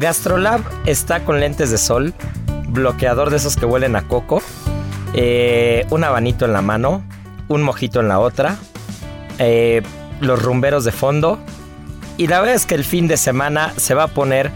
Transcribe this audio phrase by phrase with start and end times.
[0.00, 2.14] Gastrolab está con lentes de sol,
[2.68, 4.40] bloqueador de esos que huelen a coco,
[5.12, 7.04] eh, un abanito en la mano,
[7.48, 8.56] un mojito en la otra,
[9.38, 9.82] eh,
[10.22, 11.38] los rumberos de fondo.
[12.16, 14.50] Y la verdad es que el fin de semana se va a poner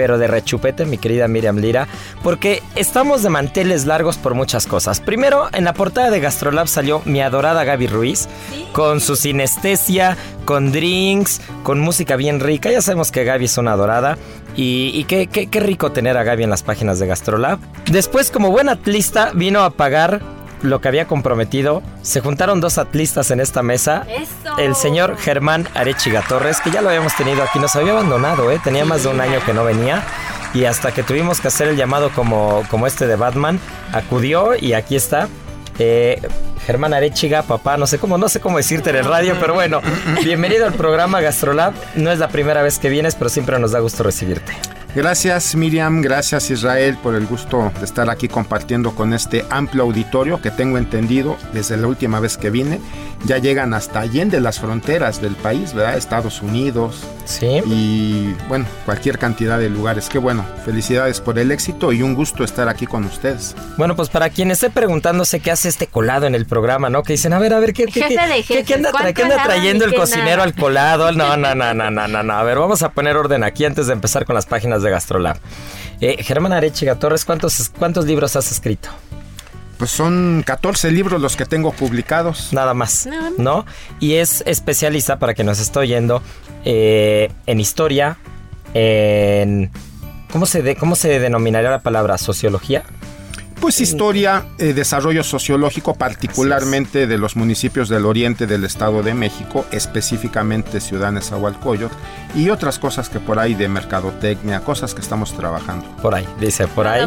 [0.00, 1.86] pero de rechupete, mi querida Miriam Lira,
[2.22, 4.98] porque estamos de manteles largos por muchas cosas.
[4.98, 8.26] Primero, en la portada de Gastrolab salió mi adorada Gaby Ruiz,
[8.72, 12.70] con su sinestesia, con drinks, con música bien rica.
[12.70, 14.16] Ya sabemos que Gaby es una adorada.
[14.56, 17.58] Y, qué, qué, rico tener a Gaby en las páginas de Gastrolab.
[17.90, 20.22] Después, como buen atlista, vino a pagar
[20.62, 21.82] lo que había comprometido.
[22.02, 24.06] Se juntaron dos atlistas en esta mesa.
[24.58, 28.60] El señor Germán Arechiga Torres, que ya lo habíamos tenido aquí, nos había abandonado, ¿eh?
[28.62, 30.02] tenía más de un año que no venía.
[30.52, 33.60] Y hasta que tuvimos que hacer el llamado como, como este de Batman,
[33.92, 35.28] acudió y aquí está.
[35.78, 36.20] Eh,
[36.66, 39.80] Germán Arechiga, papá, no sé cómo, no sé cómo decirte en el radio, pero bueno,
[40.22, 41.72] bienvenido al programa Gastrolab.
[41.94, 44.52] No es la primera vez que vienes, pero siempre nos da gusto recibirte.
[44.92, 50.42] Gracias Miriam, gracias Israel por el gusto de estar aquí compartiendo con este amplio auditorio
[50.42, 52.80] que tengo entendido desde la última vez que vine.
[53.24, 55.96] Ya llegan hasta allende las fronteras del país, ¿verdad?
[55.96, 57.04] Estados Unidos.
[57.26, 57.60] Sí.
[57.66, 60.08] Y bueno, cualquier cantidad de lugares.
[60.08, 63.54] Qué bueno, felicidades por el éxito y un gusto estar aquí con ustedes.
[63.76, 67.02] Bueno, pues para quien esté preguntándose qué hace este colado en el programa, ¿no?
[67.02, 68.92] Que dicen, a ver, a ver, ¿qué, qué, qué, anda,
[69.44, 71.12] trayendo el cocinero al colado?
[71.12, 72.32] No, no, no, no, no, no, no.
[72.32, 75.36] A ver, vamos a poner orden aquí antes de empezar con las páginas de Gastrolab.
[76.00, 78.88] Eh, Germán Arechiga Torres, ¿cuántos, ¿cuántos libros has escrito?
[79.78, 82.52] Pues son 14 libros los que tengo publicados.
[82.52, 83.08] Nada más,
[83.38, 83.64] ¿no?
[83.98, 86.22] Y es especialista, para que nos esté oyendo,
[86.64, 88.18] eh, en historia,
[88.74, 89.70] en...
[90.30, 92.18] ¿Cómo se, de, ¿Cómo se denominaría la palabra?
[92.18, 92.84] ¿Sociología?
[93.60, 99.66] Pues historia, eh, desarrollo sociológico, particularmente de los municipios del oriente del Estado de México,
[99.70, 101.94] específicamente Ciudad Nezahualcóyotl,
[102.34, 105.84] y otras cosas que por ahí de mercadotecnia, cosas que estamos trabajando.
[106.00, 107.06] Por ahí, dice, por ahí.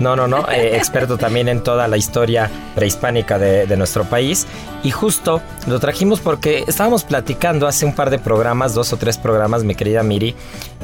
[0.00, 4.46] No, no, no, eh, experto también en toda la historia prehispánica de, de, nuestro país.
[4.82, 9.16] Y justo lo trajimos porque estábamos platicando hace un par de programas, dos o tres
[9.16, 10.34] programas, mi querida Miri,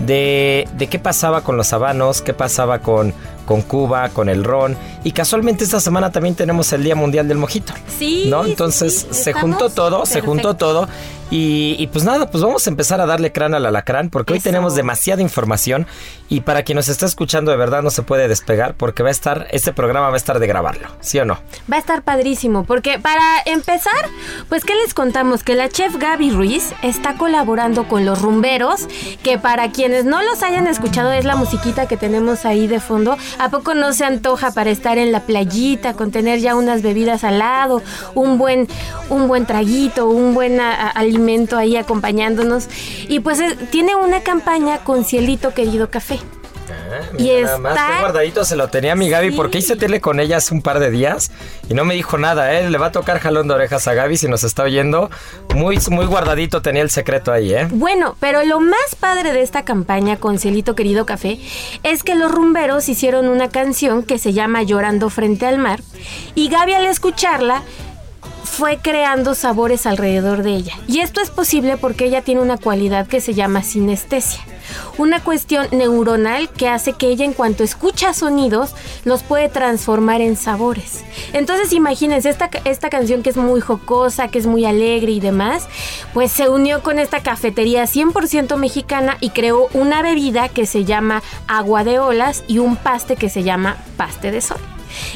[0.07, 3.13] de, de qué pasaba con los habanos, qué pasaba con
[3.49, 4.77] con Cuba, con el ron.
[5.05, 7.73] Y casualmente esta semana también tenemos el Día Mundial del Mojito.
[7.99, 8.27] Sí.
[8.29, 8.45] ¿No?
[8.45, 10.87] Entonces se juntó todo, se juntó todo.
[11.31, 14.75] Y, pues nada, pues vamos a empezar a darle crán al alacrán porque hoy tenemos
[14.75, 15.87] demasiada información
[16.31, 19.13] y para quien nos está escuchando de verdad no se puede despegar porque va a
[19.13, 21.39] estar, este programa va a estar de grabarlo, ¿sí o no?
[21.71, 23.93] Va a estar padrísimo porque para empezar,
[24.49, 25.43] pues ¿qué les contamos?
[25.43, 28.89] Que la chef Gaby Ruiz está colaborando con los rumberos,
[29.23, 33.19] que para quienes no los hayan escuchado es la musiquita que tenemos ahí de fondo.
[33.39, 37.23] ¿A poco no se antoja para estar en la playita con tener ya unas bebidas
[37.25, 37.83] al lado,
[38.15, 38.67] un buen,
[39.11, 41.18] un buen traguito, un buen alimento?
[41.57, 42.69] Ahí acompañándonos.
[43.09, 46.19] Y pues tiene una campaña con Cielito Querido Café.
[46.71, 47.59] Ah, y está...
[47.59, 50.53] nada más, qué guardadito se lo tenía mi Gaby, porque hice tele con ella hace
[50.55, 51.31] un par de días
[51.69, 52.69] y no me dijo nada, ¿eh?
[52.69, 55.11] Le va a tocar jalón de orejas a Gaby si nos está oyendo.
[55.55, 57.69] Muy, muy guardadito tenía el secreto ahí, ¿eh?
[57.71, 61.39] Bueno, pero lo más padre de esta campaña con Cielito Querido Café
[61.83, 65.81] es que los rumberos hicieron una canción que se llama Llorando frente al mar
[66.35, 67.63] y Gaby al escucharla
[68.59, 70.75] fue creando sabores alrededor de ella.
[70.89, 74.41] Y esto es posible porque ella tiene una cualidad que se llama sinestesia.
[74.99, 78.75] una cuestión neuronal que hace que ella en cuanto escucha sonidos
[79.05, 81.05] los puede transformar en sabores.
[81.33, 85.69] Entonces imagínense, esta, esta canción que es muy jocosa, que es muy alegre y demás,
[86.13, 91.23] pues se unió con esta cafetería 100% mexicana y creó una bebida que se llama
[91.47, 94.59] agua de olas y un paste que se llama paste de sol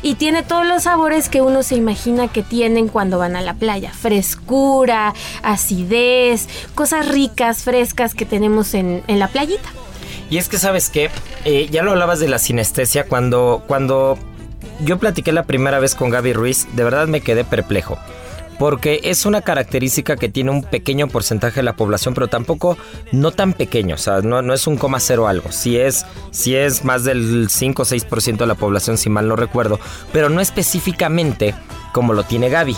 [0.02, 3.54] y tiene todos los sabores que uno se imagina que tienen cuando van a la
[3.54, 3.92] playa.
[3.92, 9.68] Frescura, acidez, cosas ricas, frescas que tenemos en, la playita.
[10.30, 11.10] Y es que sabes qué,
[11.44, 14.18] eh, ya lo hablabas de la sinestesia cuando, cuando
[14.84, 17.98] yo platiqué la primera vez con Gaby Ruiz, de verdad me quedé perplejo
[18.62, 22.78] porque es una característica que tiene un pequeño porcentaje de la población, pero tampoco
[23.10, 26.54] no tan pequeño, o sea, no, no es un coma cero algo, si es, si
[26.54, 29.80] es más del 5 o 6% de la población, si mal no recuerdo,
[30.12, 31.56] pero no específicamente
[31.92, 32.76] como lo tiene Gaby.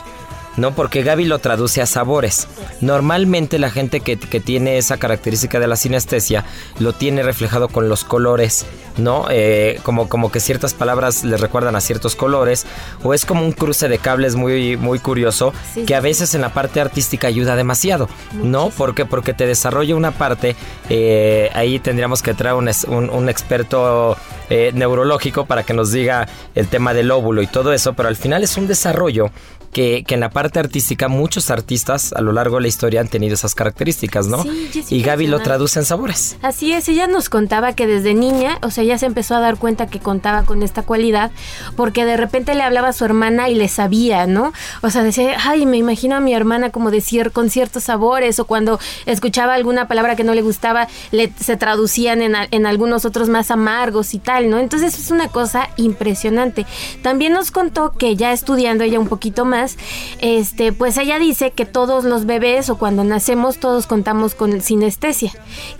[0.56, 0.74] ¿no?
[0.74, 2.46] Porque Gaby lo traduce a sabores.
[2.80, 6.44] Normalmente la gente que, tiene esa característica de la sinestesia
[6.78, 8.64] lo tiene reflejado con los colores,
[8.96, 9.26] ¿no?
[9.30, 12.66] Eh, como, como que ciertas palabras le recuerdan a ciertos colores,
[13.02, 15.52] o es como un cruce de cables muy, muy curioso,
[15.86, 18.70] que a veces en la parte artística ayuda demasiado, ¿no?
[18.70, 20.56] Porque, porque te desarrolla una parte,
[20.88, 22.70] eh, ahí tendríamos que traer un,
[23.10, 24.16] un, experto
[24.50, 28.16] eh, neurológico para que nos diga el tema del óvulo y todo eso, pero al
[28.16, 29.30] final es un desarrollo
[29.74, 33.34] que, en la parte artística muchos artistas a lo largo de la historia han tenido
[33.34, 34.42] esas características, ¿no?
[34.42, 36.36] Sí, y Gaby lo traduce en sabores.
[36.40, 39.56] Así es, ella nos contaba que desde niña, o sea, ella se empezó a dar
[39.56, 41.30] cuenta que contaba con esta cualidad,
[41.76, 44.52] porque de repente le hablaba a su hermana y le sabía, ¿no?
[44.82, 48.44] O sea, decía, ay, me imagino a mi hermana como decir con ciertos sabores, o
[48.44, 53.28] cuando escuchaba alguna palabra que no le gustaba, le, se traducían en, en algunos otros
[53.28, 54.58] más amargos y tal, ¿no?
[54.58, 56.66] Entonces es una cosa impresionante.
[57.02, 59.76] También nos contó que ya estudiando ella un poquito más,
[60.20, 65.32] este, pues ella dice que todos los bebés o cuando nacemos todos contamos con sinestesia,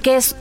[0.02, 0.36] que es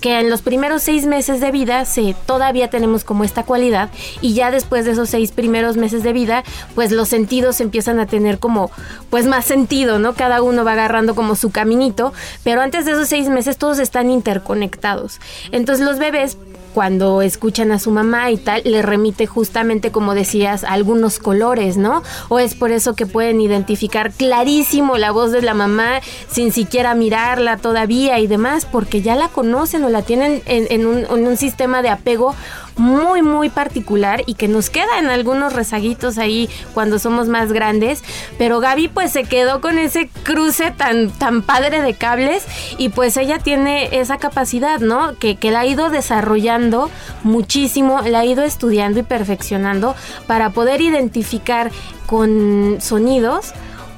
[0.00, 3.90] que en los primeros seis meses de vida se, todavía tenemos como esta cualidad
[4.20, 6.44] y ya después de esos seis primeros meses de vida,
[6.74, 8.70] pues los sentidos empiezan a tener como
[9.10, 10.14] pues más sentido, ¿no?
[10.14, 12.12] Cada uno va agarrando como su caminito,
[12.44, 15.20] pero antes de esos seis meses todos están interconectados.
[15.50, 16.36] Entonces los bebés
[16.74, 22.02] cuando escuchan a su mamá y tal, le remite justamente, como decías, algunos colores, ¿no?
[22.28, 26.94] O es por eso que pueden identificar clarísimo la voz de la mamá sin siquiera
[26.94, 31.36] mirarla todavía y demás, porque ya la conocen o la tienen en, un, en un
[31.36, 32.34] sistema de apego
[32.76, 38.02] muy, muy particular y que nos queda en algunos rezaguitos ahí cuando somos más grandes.
[38.38, 42.44] Pero Gaby pues se quedó con ese cruce tan, tan padre de cables
[42.78, 45.18] y pues ella tiene esa capacidad, ¿no?
[45.18, 46.90] Que, que la ha ido desarrollando
[47.22, 49.94] muchísimo, la ha ido estudiando y perfeccionando
[50.26, 51.70] para poder identificar
[52.06, 53.52] con sonidos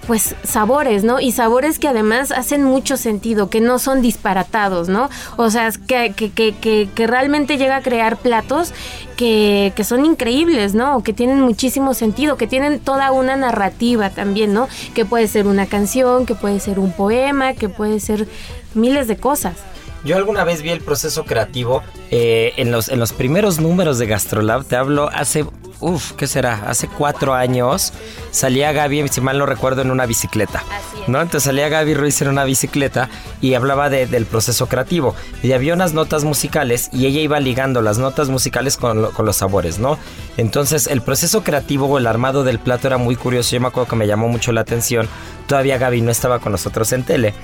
[0.06, 1.20] pues sabores, ¿no?
[1.20, 5.08] Y sabores que además hacen mucho sentido, que no son disparatados, ¿no?
[5.36, 8.72] O sea, que, que, que, que realmente llega a crear platos
[9.16, 11.02] que, que, son increíbles, ¿no?
[11.02, 14.68] Que tienen muchísimo sentido, que tienen toda una narrativa también, ¿no?
[14.94, 18.28] Que puede ser una canción, que puede ser un poema, que puede ser
[18.74, 19.56] miles de cosas.
[20.04, 24.06] Yo alguna vez vi el proceso creativo eh, en, los, en los primeros números de
[24.06, 25.46] Gastrolab, te hablo hace
[25.84, 26.62] Uf, ¿qué será?
[26.66, 27.92] Hace cuatro años
[28.30, 30.64] salía Gaby, si mal no recuerdo, en una bicicleta.
[31.08, 31.20] ¿No?
[31.20, 33.10] Entonces salía Gaby Ruiz en una bicicleta
[33.42, 35.14] y hablaba del proceso creativo.
[35.42, 39.78] Y había unas notas musicales y ella iba ligando las notas musicales con, los sabores,
[39.78, 39.98] ¿no?
[40.38, 43.50] Entonces el proceso creativo o el armado del plato era muy curioso.
[43.54, 45.06] Yo me acuerdo que me llamó mucho la atención.
[45.46, 47.34] Todavía Gaby no estaba con nosotros en tele.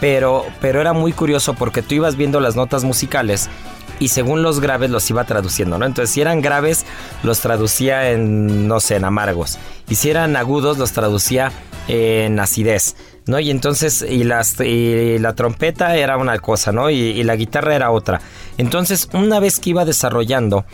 [0.00, 3.50] Pero, pero era muy curioso porque tú ibas viendo las notas musicales
[4.00, 5.86] y según los graves los iba traduciendo, ¿no?
[5.86, 6.84] Entonces, si eran graves,
[7.22, 9.58] los traducía en, no sé, en amargos.
[9.88, 11.52] Y si eran agudos, los traducía
[11.86, 13.38] en acidez, ¿no?
[13.38, 16.90] Y entonces, y, las, y la trompeta era una cosa, ¿no?
[16.90, 18.20] Y, y la guitarra era otra.
[18.58, 20.64] Entonces, una vez que iba desarrollando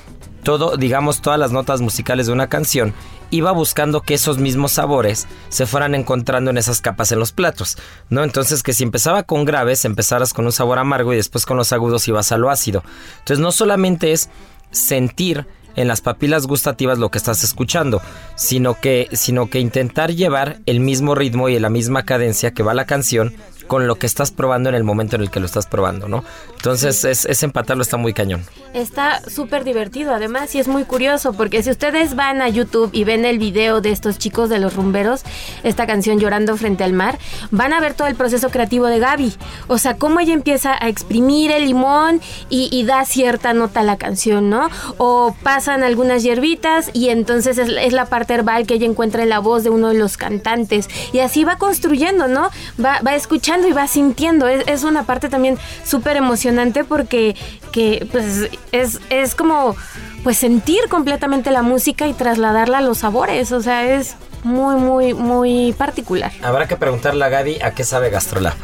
[0.46, 2.94] todo, digamos, todas las notas musicales de una canción,
[3.30, 7.76] iba buscando que esos mismos sabores se fueran encontrando en esas capas en los platos,
[8.10, 8.24] ¿no?
[8.24, 11.72] Entonces que si empezaba con graves, empezaras con un sabor amargo y después con los
[11.72, 12.82] agudos ibas a lo ácido.
[13.18, 14.30] Entonces no solamente es
[14.70, 18.00] sentir en las papilas gustativas lo que estás escuchando,
[18.34, 22.74] sino que, sino que intentar llevar el mismo ritmo y la misma cadencia que va
[22.74, 23.34] la canción
[23.66, 26.24] con lo que estás probando en el momento en el que lo estás probando, ¿no?
[26.54, 28.44] Entonces, es, empatarlo está muy cañón.
[28.74, 33.04] Está súper divertido, además, y es muy curioso, porque si ustedes van a YouTube y
[33.04, 35.22] ven el video de estos chicos de los rumberos,
[35.62, 37.18] esta canción Llorando frente al mar,
[37.50, 39.34] van a ver todo el proceso creativo de Gaby.
[39.68, 43.96] O sea, cómo ella empieza a exprimir el limón y, da cierta nota a la
[43.96, 44.68] canción, ¿no?
[44.98, 49.40] O pasan algunas hierbitas y entonces es, la parte herbal que ella encuentra en la
[49.40, 50.88] voz de uno de los cantantes.
[51.12, 52.50] Y así va construyendo, ¿no?
[52.82, 54.48] Va, va escuchando y vas sintiendo.
[54.48, 57.36] Es, es una parte también súper emocionante porque
[57.72, 59.76] que, pues, es, es como
[60.24, 63.52] pues sentir completamente la música y trasladarla a los sabores.
[63.52, 66.32] O sea, es muy, muy, muy particular.
[66.42, 68.54] Habrá que preguntarle a Gaby a qué sabe Gastrolab.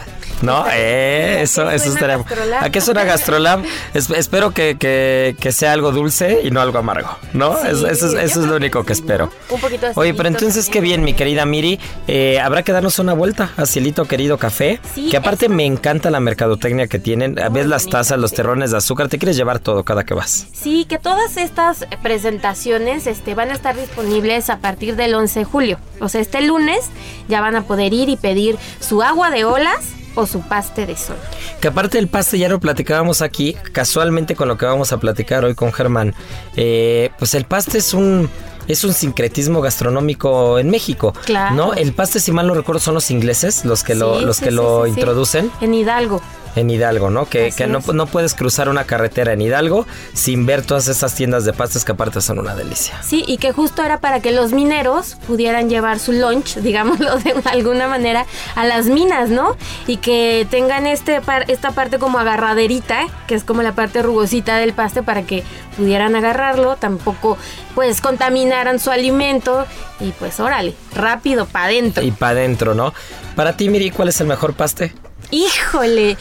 [0.42, 0.64] ¿No?
[0.74, 2.18] Eh, eso, eso estaría.
[2.18, 2.64] Gastrolab?
[2.64, 3.60] ¿A qué suena Gastrolab?
[3.94, 7.56] Es- espero que, que- que sea algo dulce y no algo amargo, ¿no?
[7.60, 9.30] Sí, eso, eso eso es lo único que espero.
[9.50, 11.78] Un poquito de Oye, pero entonces qué bien, mi querida Miri.
[12.08, 14.80] Eh, habrá que darnos una vuelta a Cielito Querido Café.
[14.94, 17.36] Sí, que aparte me encanta la mercadotecnia que tienen.
[17.52, 19.08] Ves las tazas, los terrones de azúcar.
[19.08, 20.46] Te quieres llevar todo cada que vas.
[20.52, 25.44] Sí, que todas estas presentaciones este, van a estar disponibles a partir del 11 de
[25.44, 25.78] julio.
[26.00, 26.80] O sea, este lunes
[27.28, 29.80] ya van a poder ir y pedir su agua de olas
[30.14, 31.16] o su paste de sol.
[31.60, 35.44] Que aparte del paste ya lo platicábamos aquí, casualmente con lo que vamos a platicar
[35.44, 36.14] hoy con Germán.
[36.56, 38.28] eh, pues el paste es un
[38.68, 41.12] es un sincretismo gastronómico en México.
[41.24, 41.54] Claro.
[41.54, 41.74] ¿No?
[41.74, 44.50] El paste, si mal no recuerdo, son los ingleses los que lo, los sí, que
[44.50, 46.22] sí, lo introducen En Hidalgo.
[46.54, 47.26] En Hidalgo, ¿no?
[47.26, 51.44] Que, que no, no puedes cruzar una carretera en Hidalgo sin ver todas esas tiendas
[51.44, 53.02] de pastes que aparte son una delicia.
[53.02, 57.34] Sí, y que justo era para que los mineros pudieran llevar su lunch, digámoslo de
[57.44, 59.56] alguna manera, a las minas, ¿no?
[59.86, 64.56] Y que tengan este par- esta parte como agarraderita, que es como la parte rugosita
[64.56, 65.42] del paste para que
[65.76, 67.38] pudieran agarrarlo, tampoco
[67.74, 69.64] pues contaminaran su alimento
[70.00, 72.02] y pues órale, rápido para adentro.
[72.04, 72.92] Y para adentro, ¿no?
[73.36, 74.92] Para ti, Miri, ¿cuál es el mejor paste?
[75.32, 76.16] Híjole,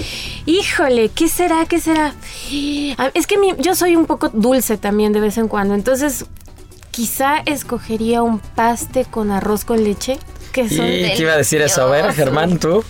[0.46, 1.66] híjole, ¿qué será?
[1.68, 2.16] ¿Qué será?
[2.98, 6.26] Ah, Es que mi- yo soy un poco dulce también de vez en cuando, entonces
[6.92, 10.18] quizá escogería un paste con arroz con leche.
[10.54, 11.84] Que son ¿Y qué iba a decir eso?
[11.84, 12.14] A ver.
[12.14, 12.84] Germán, tú.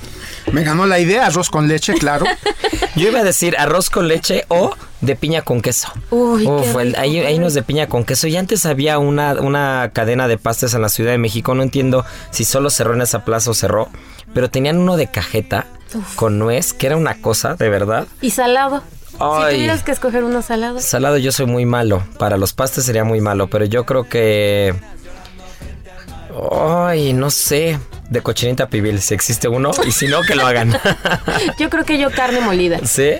[0.52, 2.26] Me ganó la idea, arroz con leche, claro.
[2.96, 5.88] Yo iba a decir arroz con leche o de piña con queso.
[6.10, 8.28] Uy, Uf, el- hay, hay unos de piña con queso.
[8.28, 11.54] Y antes había una, una cadena de pastes en la Ciudad de México.
[11.56, 13.90] No entiendo si solo cerró en esa plaza o cerró.
[14.34, 15.68] Pero tenían uno de cajeta
[16.16, 18.08] con nuez, que era una cosa, de verdad.
[18.22, 18.84] Y salado.
[19.12, 20.80] Si tuvieras que escoger uno salado.
[20.80, 22.04] Salado yo soy muy malo.
[22.18, 23.48] Para los pastes sería muy malo.
[23.48, 24.74] Pero yo creo que...
[26.52, 27.78] Ay, no sé.
[28.10, 29.72] De cochinita pibil, si existe uno.
[29.86, 30.76] Y si no, que lo hagan.
[31.60, 32.80] Yo creo que yo carne molida.
[32.84, 33.12] ¿Sí?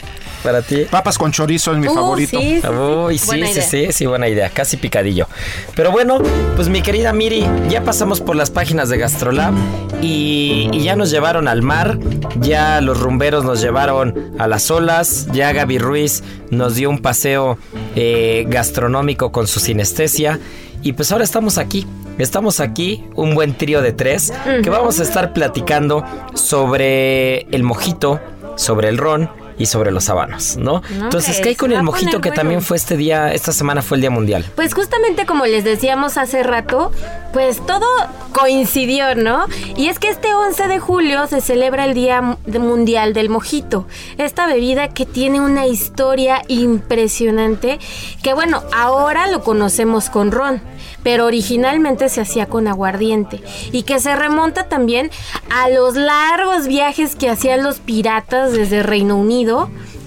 [0.44, 0.86] Para ti.
[0.90, 2.40] Papas con chorizo es mi Uh, favorito.
[2.40, 2.68] sí, sí, sí.
[2.68, 3.64] Uy, sí, Buena sí, idea.
[3.64, 5.28] sí, sí, buena idea, casi picadillo.
[5.76, 6.20] Pero bueno,
[6.56, 9.54] pues mi querida Miri, ya pasamos por las páginas de Gastrolab
[10.02, 12.00] y, y ya nos llevaron al mar,
[12.40, 17.58] ya los rumberos nos llevaron a las olas, ya Gaby Ruiz nos dio un paseo
[17.96, 20.40] eh, gastronómico con su sinestesia
[20.82, 21.86] y pues ahora estamos aquí.
[22.18, 24.34] Estamos aquí, un buen trío de tres,
[24.64, 28.20] que vamos a estar platicando sobre el mojito,
[28.58, 29.30] sobre el ron
[29.62, 30.82] y sobre los habanos, ¿no?
[30.90, 34.02] Entonces, ¿qué hay con el mojito que también fue este día, esta semana fue el
[34.02, 34.44] Día Mundial?
[34.56, 36.92] Pues justamente como les decíamos hace rato,
[37.32, 37.86] pues todo
[38.34, 39.46] coincidió, ¿no?
[39.78, 43.86] Y es que este 11 de julio se celebra el Día Mundial del Mojito.
[44.18, 47.80] Esta bebida que tiene una historia impresionante,
[48.24, 50.60] que bueno, ahora lo conocemos con ron,
[51.04, 53.42] pero originalmente se hacía con aguardiente
[53.72, 55.12] y que se remonta también
[55.50, 59.51] a los largos viajes que hacían los piratas desde Reino Unido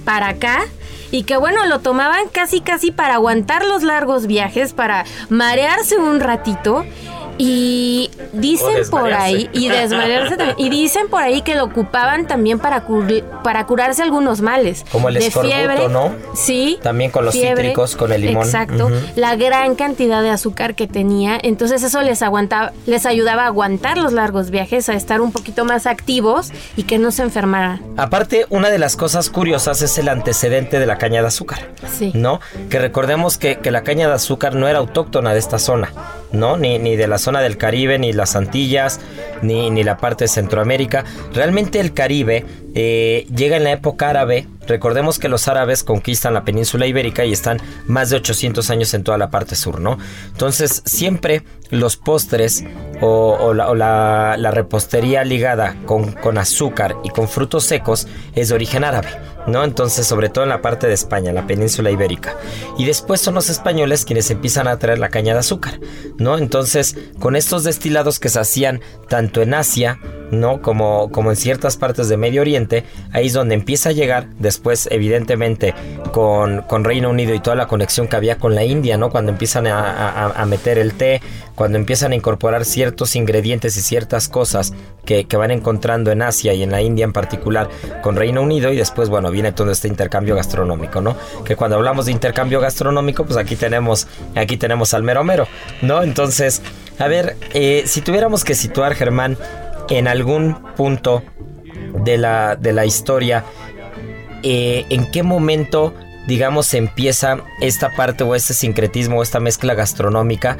[0.04, 0.64] para acá
[1.10, 6.20] y que bueno, lo tomaban casi casi para aguantar los largos viajes, para marearse un
[6.20, 6.84] ratito.
[7.38, 12.58] Y dicen por ahí, y desmarearse también, y dicen por ahí que lo ocupaban también
[12.58, 14.84] para, cur- para curarse algunos males.
[14.92, 16.12] Como el de escorbuto, fiebre, ¿no?
[16.34, 16.78] Sí.
[16.82, 18.44] También con los fiebre, cítricos, con el limón.
[18.46, 18.90] Exacto.
[19.16, 21.38] La gran cantidad de azúcar que tenía.
[21.42, 25.64] Entonces eso les aguantaba, les ayudaba a aguantar los largos viajes, a estar un poquito
[25.64, 27.80] más activos y que no se enfermaran.
[27.96, 31.70] Aparte, una de las cosas curiosas es el antecedente de la caña de azúcar.
[31.98, 32.12] Sí.
[32.14, 32.40] ¿No?
[32.70, 35.92] Que recordemos que, que la caña de azúcar no era autóctona de esta zona,
[36.32, 36.56] ¿no?
[36.56, 39.00] Ni, ni de la zona del Caribe, ni las Antillas,
[39.42, 41.04] ni, ni la parte de Centroamérica.
[41.32, 44.46] Realmente el Caribe eh, llega en la época árabe.
[44.66, 49.02] Recordemos que los árabes conquistan la península ibérica y están más de 800 años en
[49.04, 49.98] toda la parte sur, ¿no?
[50.32, 52.64] Entonces, siempre los postres
[53.00, 58.48] o, la, o la- la repostería ligada con, con azúcar y con frutos secos es
[58.48, 59.08] de origen árabe.
[59.46, 59.64] ¿No?
[59.64, 62.36] Entonces, sobre todo en la parte de España, la península ibérica.
[62.78, 65.80] Y después son los españoles quienes empiezan a traer la caña de azúcar,
[66.18, 66.38] ¿no?
[66.38, 69.98] Entonces, con estos destilados que se hacían tanto en Asia,
[70.30, 70.60] ¿no?
[70.62, 74.88] Como, como en ciertas partes de Medio Oriente, ahí es donde empieza a llegar, después,
[74.90, 75.74] evidentemente,
[76.12, 79.10] con, con Reino Unido y toda la conexión que había con la India, ¿no?
[79.10, 81.20] Cuando empiezan a, a- a meter el té,
[81.54, 84.72] cuando empiezan a incorporar ciertos ingredientes y ciertas cosas
[85.04, 87.68] que, que van encontrando en Asia y en la India en particular
[88.02, 91.16] con Reino Unido y después, bueno, viene todo este intercambio gastronómico, ¿no?
[91.44, 95.46] Que cuando hablamos de intercambio gastronómico, pues aquí tenemos, aquí tenemos al mero mero,
[95.82, 96.02] ¿no?
[96.02, 96.62] Entonces,
[96.98, 99.36] a ver, eh, si tuviéramos que situar, Germán,
[99.90, 101.22] en algún punto
[102.04, 103.44] de la, de la historia,
[104.42, 105.94] eh, ¿en qué momento,
[106.26, 110.58] digamos, empieza esta parte o este sincretismo o esta mezcla gastronómica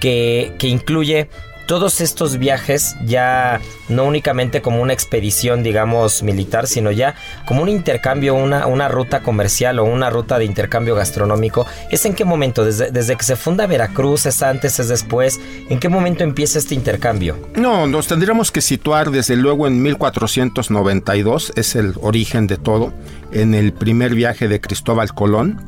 [0.00, 1.28] que, que incluye
[1.66, 7.14] todos estos viajes ya no únicamente como una expedición, digamos, militar, sino ya
[7.46, 12.14] como un intercambio, una, una ruta comercial o una ruta de intercambio gastronómico, ¿es en
[12.14, 12.64] qué momento?
[12.64, 16.74] Desde, desde que se funda Veracruz, es antes, es después, ¿en qué momento empieza este
[16.74, 17.36] intercambio?
[17.56, 22.92] No, nos tendríamos que situar desde luego en 1492, es el origen de todo,
[23.32, 25.60] en el primer viaje de Cristóbal Colón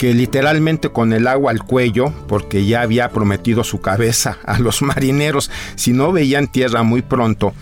[0.00, 4.80] que literalmente con el agua al cuello, porque ya había prometido su cabeza a los
[4.82, 7.52] marineros si no veían tierra muy pronto,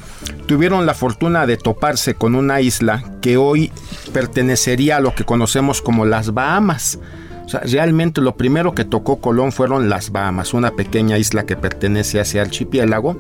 [0.46, 3.72] tuvieron la fortuna de toparse con una isla que hoy
[4.12, 7.00] pertenecería a lo que conocemos como las Bahamas.
[7.48, 11.56] O sea, realmente lo primero que tocó Colón fueron las Bahamas, una pequeña isla que
[11.56, 13.18] pertenece a ese archipiélago.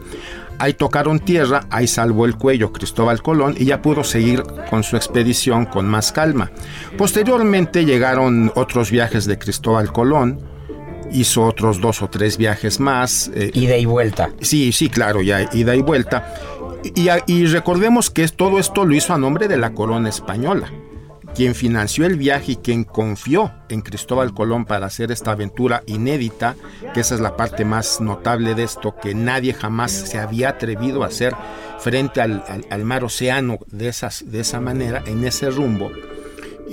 [0.58, 4.96] Ahí tocaron tierra, ahí salvó el cuello Cristóbal Colón y ya pudo seguir con su
[4.96, 6.50] expedición con más calma.
[6.98, 10.40] Posteriormente llegaron otros viajes de Cristóbal Colón,
[11.10, 13.30] hizo otros dos o tres viajes más.
[13.34, 14.28] Eh, ida y vuelta.
[14.42, 16.34] Sí, sí, claro, ya ida y vuelta.
[16.84, 20.70] Y, y recordemos que todo esto lo hizo a nombre de la corona española
[21.34, 26.56] quien financió el viaje y quien confió en Cristóbal Colón para hacer esta aventura inédita,
[26.94, 31.02] que esa es la parte más notable de esto, que nadie jamás se había atrevido
[31.02, 31.34] a hacer
[31.78, 33.94] frente al, mar océano de,
[34.24, 35.90] de esa manera, en ese rumbo.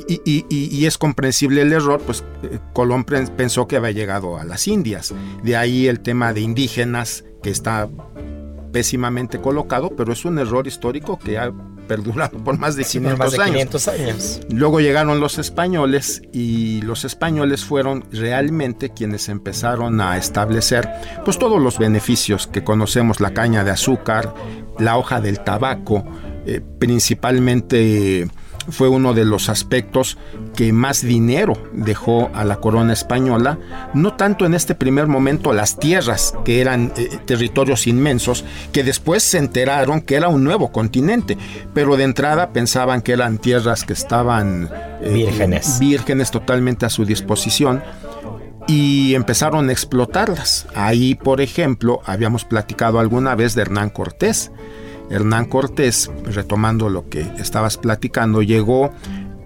[0.08, 4.68] Y, y, es comprensible el error, pues eh, Colón pensó que había llegado a las
[4.68, 5.14] Indias.
[5.42, 7.88] De ahí el tema de indígenas, que está
[8.74, 11.54] pésimamente colocado, pero es un error histórico que ha
[11.88, 14.42] perdurado por más de 500, años.
[14.50, 20.90] Luego llegaron los españoles y los españoles fueron realmente quienes empezaron a establecer
[21.24, 24.34] pues todos los beneficios que conocemos, la caña de azúcar,
[24.80, 26.06] la hoja del tabaco,
[26.46, 28.28] eh, principalmente
[28.70, 30.18] fue uno de los aspectos
[30.56, 33.58] que más dinero dejó a la corona española,
[33.94, 39.24] no tanto en este primer momento las tierras, que eran eh, territorios inmensos, que después
[39.24, 41.38] se enteraron que era un nuevo continente,
[41.74, 44.70] pero de entrada pensaban que eran tierras que estaban
[45.02, 45.80] eh, vírgenes.
[45.80, 47.84] vírgenes totalmente a su disposición
[48.68, 50.68] y empezaron a explotarlas.
[50.74, 54.52] Ahí, por ejemplo, habíamos platicado alguna vez de Hernán Cortés,
[55.10, 58.92] Hernán Cortés, retomando lo que estabas platicando, llegó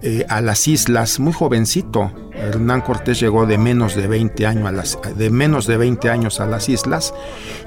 [0.02, 2.10] eh, a las islas muy jovencito.
[2.32, 6.40] Hernán Cortés llegó de menos de 20 años a las de menos de 20 años
[6.40, 7.12] a las islas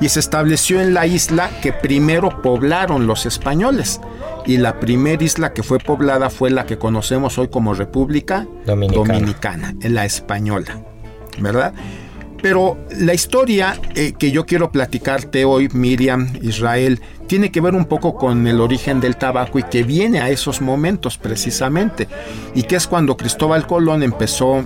[0.02, 4.02] y se estableció en la isla que primero poblaron los españoles.
[4.48, 9.14] Y la primera isla que fue poblada fue la que conocemos hoy como República Dominicana,
[9.14, 10.82] Dominicana en la española,
[11.40, 11.74] ¿verdad?
[12.42, 17.86] Pero la historia eh, que yo quiero platicarte hoy, Miriam, Israel, tiene que ver un
[17.86, 22.08] poco con el origen del tabaco y que viene a esos momentos precisamente.
[22.54, 24.64] Y que es cuando Cristóbal Colón empezó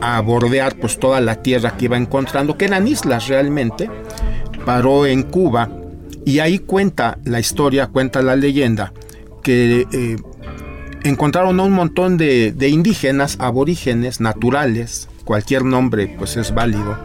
[0.00, 3.90] a bordear pues toda la tierra que iba encontrando, que eran islas realmente,
[4.64, 5.70] paró en Cuba
[6.24, 8.92] y ahí cuenta la historia, cuenta la leyenda,
[9.42, 10.16] que eh,
[11.04, 16.98] encontraron a un montón de, de indígenas, aborígenes, naturales, cualquier nombre pues es válido,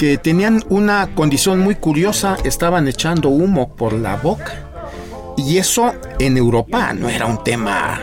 [0.00, 4.70] que tenían una condición muy curiosa, estaban echando humo por la boca.
[5.36, 8.00] Y eso en Europa no era un tema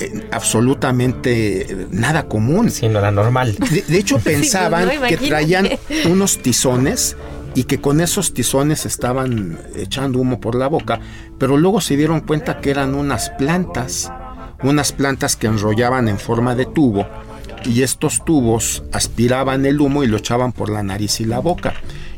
[0.00, 2.70] eh, absolutamente eh, nada común.
[2.70, 3.56] Sí, no era normal.
[3.56, 5.68] De, hecho, pensaban que traían
[6.08, 7.16] unos tizones
[7.56, 11.00] y que con esos tizones estaban echando humo por la boca,
[11.38, 14.12] pero luego se dieron cuenta que eran unas plantas,
[14.62, 17.04] unas plantas que enrollaban en forma de tubo
[17.66, 21.74] y estos tubos aspiraban el humo y lo echaban por la nariz y la boca.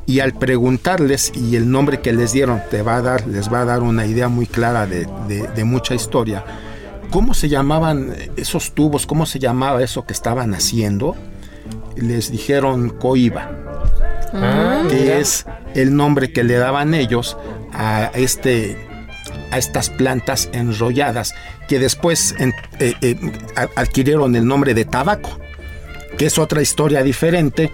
[0.07, 3.63] Y al preguntarles, y el nombre que les dieron te va a dar, les va
[3.63, 6.45] a dar una idea muy clara de, mucha historia,
[7.11, 9.07] ¿cómo se llamaban esos tubos?
[9.07, 11.17] ¿Cómo se llamaba eso que estaban haciendo?
[11.97, 13.51] Les dijeron coiba,
[14.35, 17.39] ah, que es el nombre que le daban ellos
[17.73, 18.77] a este
[19.55, 21.33] a estas plantas enrolladas
[21.69, 22.53] que después eh,
[23.01, 23.17] eh,
[23.77, 25.39] adquirieron el nombre de tabaco,
[26.19, 27.71] que es otra historia diferente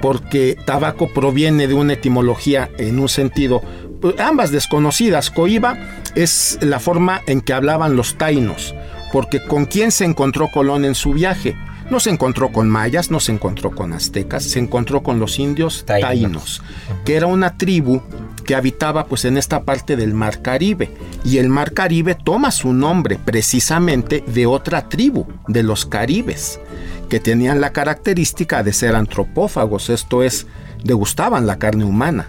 [0.00, 3.60] porque tabaco proviene de una etimología en un sentido,
[4.00, 5.30] pues, ambas desconocidas.
[5.30, 5.76] Coiba
[6.14, 8.74] es la forma en que hablaban los tainos,
[9.12, 11.56] porque con quién se encontró Colón en su viaje.
[11.90, 15.84] No se encontró con mayas, no se encontró con aztecas, se encontró con los indios
[15.86, 16.62] tainos,
[17.04, 18.02] que era una tribu
[18.44, 20.90] que habitaba pues en esta parte del Mar Caribe.
[21.24, 26.60] Y el Mar Caribe toma su nombre precisamente de otra tribu, de los caribes,
[27.08, 30.46] que tenían la característica de ser antropófagos, esto es,
[30.84, 32.28] degustaban la carne humana.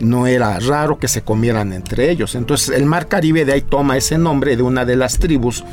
[0.00, 2.34] No era raro que se comieran entre ellos.
[2.34, 5.64] Entonces el mar Caribe de ahí toma ese nombre de una de las tribus.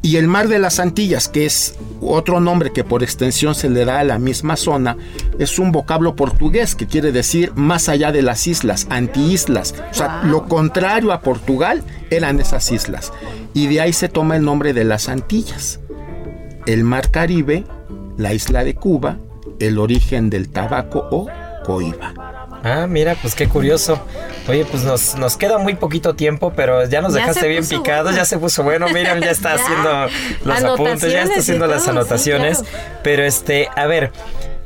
[0.00, 3.84] Y el mar de las Antillas, que es otro nombre que por extensión se le
[3.84, 4.96] da a la misma zona,
[5.38, 9.74] es un vocablo portugués que quiere decir más allá de las islas, antiislas.
[9.90, 13.12] O sea, lo contrario a Portugal eran esas islas.
[13.54, 15.80] Y de ahí se toma el nombre de las Antillas.
[16.66, 17.64] El mar Caribe,
[18.16, 19.18] la isla de Cuba,
[19.58, 21.28] el origen del tabaco o
[21.64, 22.14] coiba.
[22.62, 24.00] Ah, mira, pues qué curioso.
[24.48, 28.04] Oye, pues nos, nos queda muy poquito tiempo, pero ya nos Ya dejaste bien picados,
[28.04, 28.16] bueno.
[28.18, 28.86] ya se puso bueno.
[28.88, 29.62] Miriam ya está Ya.
[29.62, 30.06] haciendo
[30.44, 32.58] los apuntes, ya está haciendo las sí, anotaciones.
[32.62, 32.78] claro.
[33.02, 34.10] Pero este, a ver,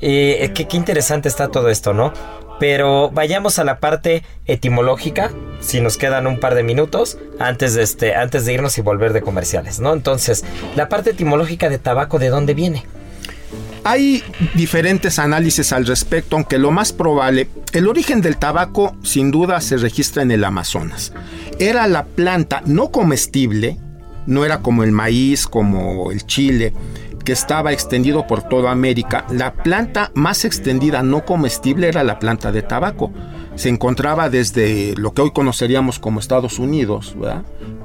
[0.01, 2.13] eh, qué, qué interesante está todo esto, ¿no?
[2.61, 7.83] Pero vayamos a la parte etimológica, si nos quedan un par de minutos, antes de,
[7.83, 9.93] este, antes de irnos y volver de comerciales, ¿no?
[9.93, 10.45] Entonces,
[10.77, 12.85] la parte etimológica de tabaco, ¿de dónde viene?
[13.85, 14.23] Hay
[14.55, 19.77] diferentes análisis al respecto, aunque lo más probable, el origen del tabaco sin duda se
[19.77, 21.13] registra en el Amazonas.
[21.59, 23.79] Era la planta no comestible,
[24.27, 26.73] no era como el maíz, como el chile,
[27.25, 29.27] que estaba extendido por toda América.
[29.31, 33.13] La planta más extendida no comestible era la planta de tabaco.
[33.57, 37.17] Se encontraba desde lo que hoy conoceríamos como Estados Unidos,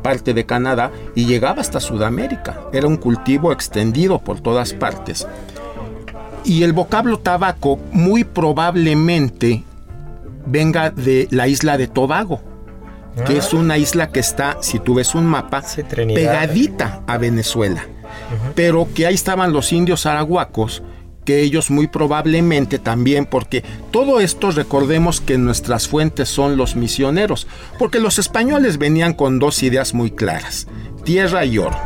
[0.03, 2.61] parte de Canadá, y llegaba hasta Sudamérica.
[2.71, 5.27] Era un cultivo extendido por todas partes.
[6.47, 9.65] Y el vocablo tabaco muy probablemente
[10.45, 12.41] venga de la isla de Tobago,
[13.25, 17.85] que es una isla que está, si tú ves un mapa, Sí, pegadita a Venezuela.
[18.55, 20.83] Pero que ahí estaban los indios arahuacos,
[21.25, 27.45] que ellos muy probablemente también, porque todo esto recordemos que nuestras fuentes son los misioneros,
[27.77, 30.67] porque los españoles venían con dos ideas muy claras,
[31.03, 31.77] tierra y oro.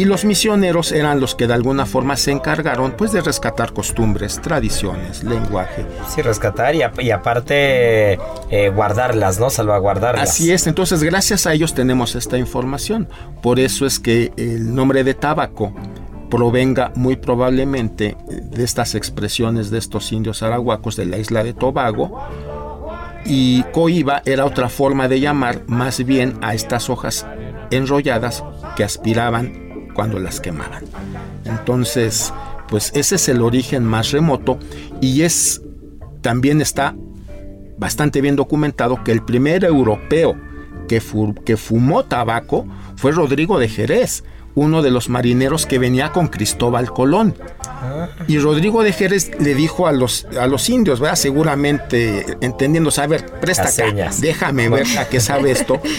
[0.00, 4.40] Y los misioneros eran los que de alguna forma se encargaron pues de rescatar costumbres,
[4.40, 5.84] tradiciones, lenguaje.
[6.08, 8.14] Sí, rescatar y, ap- y aparte
[8.50, 9.50] eh, guardarlas, ¿no?
[9.50, 10.30] Salvaguardarlas.
[10.30, 13.08] Así es, entonces gracias a ellos tenemos esta información.
[13.42, 15.74] Por eso es que el nombre de tabaco
[16.30, 22.26] provenga muy probablemente de estas expresiones de estos indios arahuacos de la isla de Tobago.
[23.26, 27.26] Y coiba era otra forma de llamar más bien a estas hojas
[27.70, 28.42] enrolladas
[28.76, 29.59] que aspiraban
[29.94, 30.84] cuando las quemaban.
[31.44, 32.32] Entonces,
[32.68, 34.58] pues ese es el origen más remoto
[35.00, 35.60] y es
[36.20, 36.94] también está
[37.78, 40.36] bastante bien documentado que el primer europeo
[40.88, 44.22] que, fu- que fumó tabaco fue Rodrigo de Jerez,
[44.54, 47.34] uno de los marineros que venía con Cristóbal Colón.
[48.28, 51.16] Y Rodrigo de Jerez le dijo a los, a los indios, ¿verdad?
[51.16, 53.70] Seguramente entendiendo, a ver, presta acá,
[54.20, 55.80] déjame ver a qué sabe esto.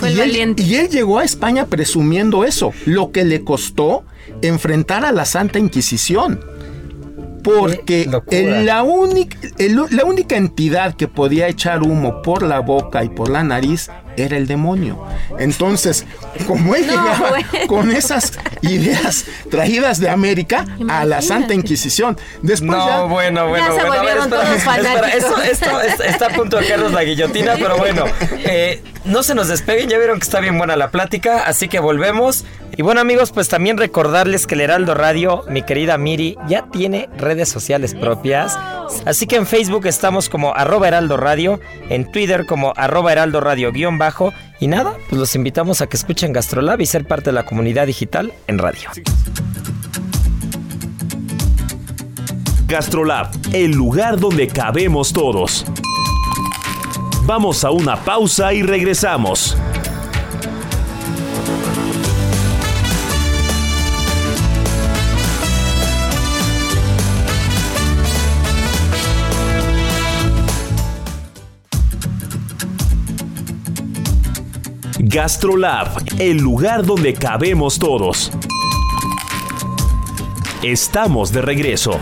[0.00, 0.62] Fue el y, él, valiente.
[0.62, 4.04] y él llegó a España presumiendo eso, lo que le costó
[4.42, 6.40] enfrentar a la Santa Inquisición.
[7.42, 8.38] Porque Qué locura.
[8.60, 13.08] el- la, única, el- la única entidad que podía echar humo por la boca y
[13.08, 15.02] por la nariz era el demonio.
[15.38, 16.04] Entonces,
[16.46, 17.46] como él No, llegaba bueno.
[17.66, 21.20] con esas ideas traídas de América a la.
[21.22, 23.86] Santa Inquisición, después No, ya- bueno, bueno, se bueno.
[23.86, 25.14] a ver, volvieron espera, todos espera, fanáticos.
[25.14, 28.04] esto, esto es- está a punto de caernos la guillotina, pero bueno,
[28.44, 31.78] eh, no se nos despeguen, ya vieron que está bien buena la plática, así que
[31.78, 32.44] volvemos.
[32.76, 37.08] Y bueno amigos, pues también recordarles que el Heraldo Radio, mi querida Miri, ya tiene
[37.18, 38.56] redes sociales propias.
[39.04, 43.72] Así que en Facebook estamos como arroba heraldo radio, en Twitter como arroba heraldo radio
[43.72, 44.32] guion bajo.
[44.60, 47.86] Y nada, pues los invitamos a que escuchen Gastrolab y ser parte de la comunidad
[47.86, 48.90] digital en radio.
[52.66, 55.64] Gastrolab, el lugar donde cabemos todos.
[57.24, 59.56] Vamos a una pausa y regresamos.
[75.02, 78.30] Gastrolab, el lugar donde cabemos todos.
[80.62, 81.98] Estamos de regreso.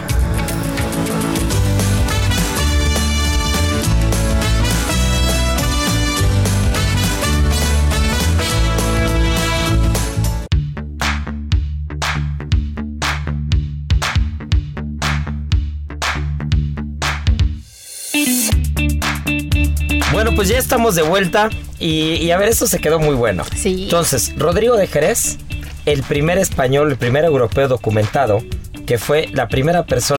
[20.13, 23.45] Bueno, pues ya estamos de vuelta y, y a ver, esto se quedó muy bueno.
[23.57, 23.85] Sí.
[23.85, 25.39] Entonces, Rodrigo de Jerez,
[25.87, 28.43] el primer español, el primer europeo documentado,
[28.87, 30.19] que fue la primera persona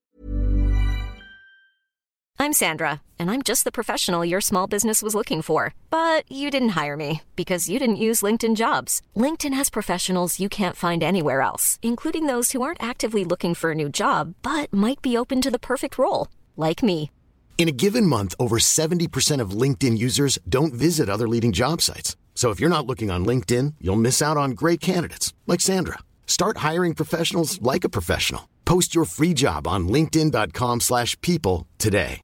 [2.42, 5.74] I'm Sandra, and I'm just the professional your small business was looking for.
[5.90, 9.02] But you didn't hire me because you didn't use LinkedIn jobs.
[9.14, 13.72] LinkedIn has professionals you can't find anywhere else, including those who aren't actively looking for
[13.72, 17.12] a new job but might be open to the perfect role, like me.
[17.60, 22.16] In a given month, over 70% of LinkedIn users don't visit other leading job sites.
[22.34, 26.00] So if you're not looking on LinkedIn, you'll miss out on great candidates like Sandra.
[26.26, 28.48] Start hiring professionals like a professional.
[28.64, 32.22] Post your free job on linkedin.com/people slash people today.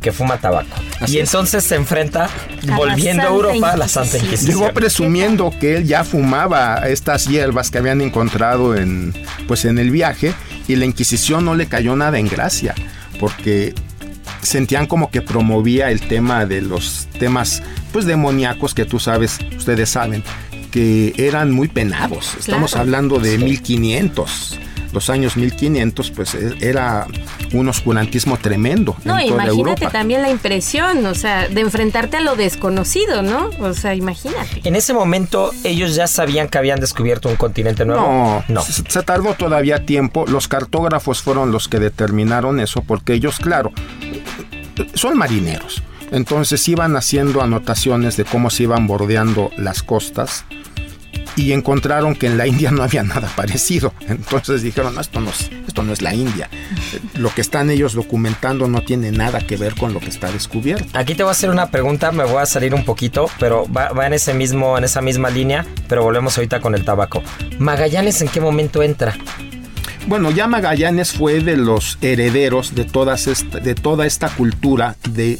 [0.00, 0.74] que fuma tabaco.
[1.00, 1.28] Así y es.
[1.28, 2.28] entonces se enfrenta,
[2.62, 4.24] la volviendo a Europa, a la Santa Inquisición.
[4.24, 4.60] Inquisición.
[4.60, 9.14] Llegó presumiendo que él ya fumaba estas hierbas que habían encontrado en,
[9.46, 10.34] pues en el viaje
[10.68, 12.74] y la Inquisición no le cayó nada en gracia
[13.20, 13.74] porque
[14.42, 19.88] sentían como que promovía el tema de los temas pues demoníacos que tú sabes, ustedes
[19.90, 20.22] saben,
[20.70, 22.34] que eran muy penados.
[22.38, 22.82] Estamos Claro.
[22.82, 24.58] hablando de 1500.
[24.94, 27.06] Los años 1500 pues e- era
[27.52, 29.90] un oscurantismo tremendo No, en toda imagínate Europa.
[29.90, 33.50] también la impresión, o sea, de enfrentarte a lo desconocido, ¿no?
[33.60, 34.60] O sea, imagínate.
[34.64, 38.00] En ese momento, ellos ya sabían que habían descubierto un continente nuevo.
[38.02, 38.62] No, no.
[38.62, 40.24] Se, se tardó todavía tiempo.
[40.28, 43.72] Los cartógrafos fueron los que determinaron eso porque ellos, claro,
[44.94, 45.82] son marineros.
[46.10, 50.44] Entonces iban haciendo anotaciones de cómo se iban bordeando las costas
[51.36, 53.92] y encontraron que en la India no había nada parecido.
[54.08, 56.48] Entonces dijeron, no, esto no es, esto no es la India.
[57.14, 60.86] Lo que están ellos documentando no tiene nada que ver con lo que está descubierto.
[60.98, 63.88] Aquí te voy a hacer una pregunta, me voy a salir un poquito, pero va,
[63.90, 67.22] va en ese mismo, en esa misma línea, pero volvemos ahorita con el tabaco.
[67.58, 69.16] Magallanes, ¿en qué momento entra?
[70.06, 75.38] Bueno, ya Magallanes fue de los herederos de, todas esta- de toda esta cultura de...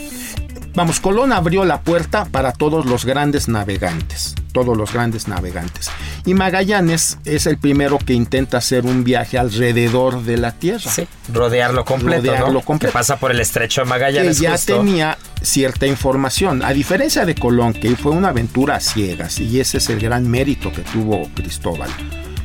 [0.74, 5.90] Vamos, Colón abrió la puerta para todos los grandes navegantes, todos los grandes navegantes.
[6.24, 10.90] Y Magallanes es el primero que intenta hacer un viaje alrededor de la Tierra.
[10.90, 12.60] Sí, rodearlo completo, Rodearlo ¿no?
[12.62, 12.90] completo.
[12.90, 14.78] Que pasa por el estrecho de que Magallanes ya justo.
[14.78, 16.62] tenía cierta información.
[16.62, 20.26] A diferencia de Colón, que fue una aventura a ciegas, y ese es el gran
[20.30, 21.90] mérito que tuvo Cristóbal,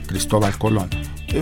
[0.08, 0.89] Cristóbal Colón.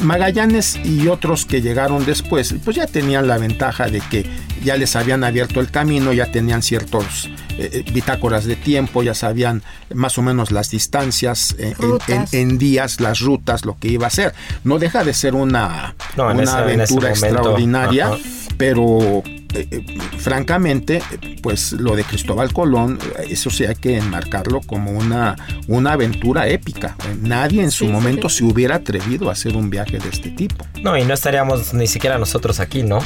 [0.01, 4.25] Magallanes y otros que llegaron después, pues ya tenían la ventaja de que
[4.63, 9.13] ya les habían abierto el camino, ya tenían ciertos eh, eh, bitácoras de tiempo, ya
[9.13, 12.33] sabían más o menos las distancias eh, en- en, Rutas.
[12.33, 14.33] en días, las rutas, lo que iba a ser.
[14.63, 18.11] No deja de ser una, No, una ese- aventura momento, extraordinaria,
[18.57, 19.23] pero
[19.53, 19.85] eh, eh,
[20.17, 21.01] francamente,
[21.41, 25.35] pues lo de Cristóbal Colón, eso sí hay que enmarcarlo como una,
[25.67, 26.95] una aventura épica.
[27.21, 28.37] Nadie en su sí, momento sí.
[28.37, 30.65] se hubiera atrevido a hacer un viaje de este tipo.
[30.81, 32.99] No, y no estaríamos ni siquiera nosotros aquí, ¿no?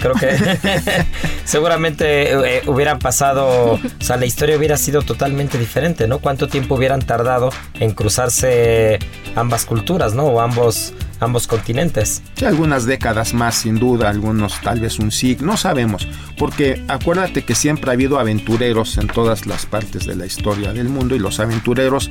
[0.00, 0.36] Creo que
[1.44, 6.18] seguramente eh, hubieran pasado, o sea, la historia hubiera sido totalmente diferente, ¿no?
[6.20, 8.98] ¿Cuánto tiempo hubieran tardado en cruzarse
[9.34, 10.24] ambas culturas, ¿no?
[10.24, 12.22] O ambos, ambos continentes.
[12.34, 17.44] Sí, algunas décadas más, sin duda, algunos tal vez un siglo, no sabemos, porque acuérdate
[17.44, 21.18] que siempre ha habido aventureros en todas las partes de la historia del mundo y
[21.18, 22.10] los aventureros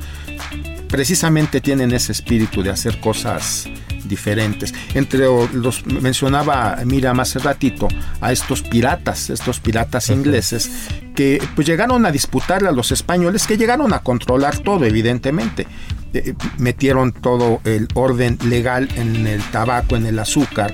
[0.87, 3.69] precisamente tienen ese espíritu de hacer cosas
[4.07, 4.73] diferentes.
[4.93, 7.87] Entre los mencionaba Miriam hace ratito
[8.21, 10.71] a estos piratas, estos piratas ingleses
[11.15, 15.67] que pues llegaron a disputarle a los españoles que llegaron a controlar todo evidentemente.
[16.13, 20.73] Eh, metieron todo el orden legal en el tabaco, en el azúcar,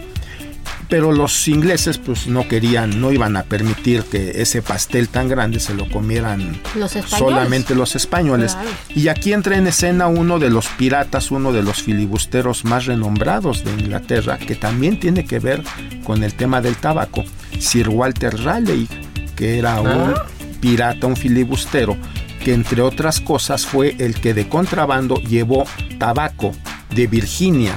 [0.94, 5.60] pero los ingleses pues no querían, no iban a permitir que ese pastel tan grande
[5.60, 8.54] se lo comieran Los solamente los españoles.
[8.54, 8.70] Claro.
[8.94, 13.64] Y aquí entra en escena uno de los piratas, uno de los filibusteros más renombrados
[13.64, 15.64] de Inglaterra, que también tiene que ver
[16.04, 17.24] con el tema del tabaco,
[17.58, 18.88] Sir Walter Raleigh,
[19.36, 20.14] que era un
[20.62, 21.98] pirata, un filibustero,
[22.46, 25.66] que entre otras cosas fue el que de contrabando llevó
[25.98, 26.52] tabaco
[26.94, 27.76] de Virginia,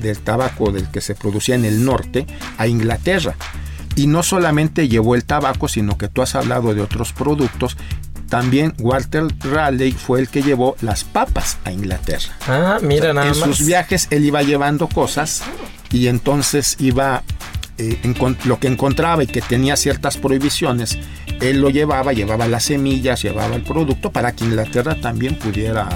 [0.00, 3.34] del tabaco del que se producía en el norte, a Inglaterra.
[3.96, 7.76] Y no solamente llevó el tabaco, sino que tú has hablado de otros productos.
[8.28, 12.36] También Walter Raleigh fue el que llevó las papas a Inglaterra.
[12.46, 13.48] Ah, mira nada en más.
[13.56, 15.42] sus viajes él iba llevando cosas
[15.90, 17.22] y entonces iba
[17.78, 17.98] eh,
[18.44, 20.98] lo que encontraba y que tenía ciertas prohibiciones,
[21.40, 25.88] él lo llevaba, llevaba las semillas, llevaba el producto para que Inglaterra también pudiera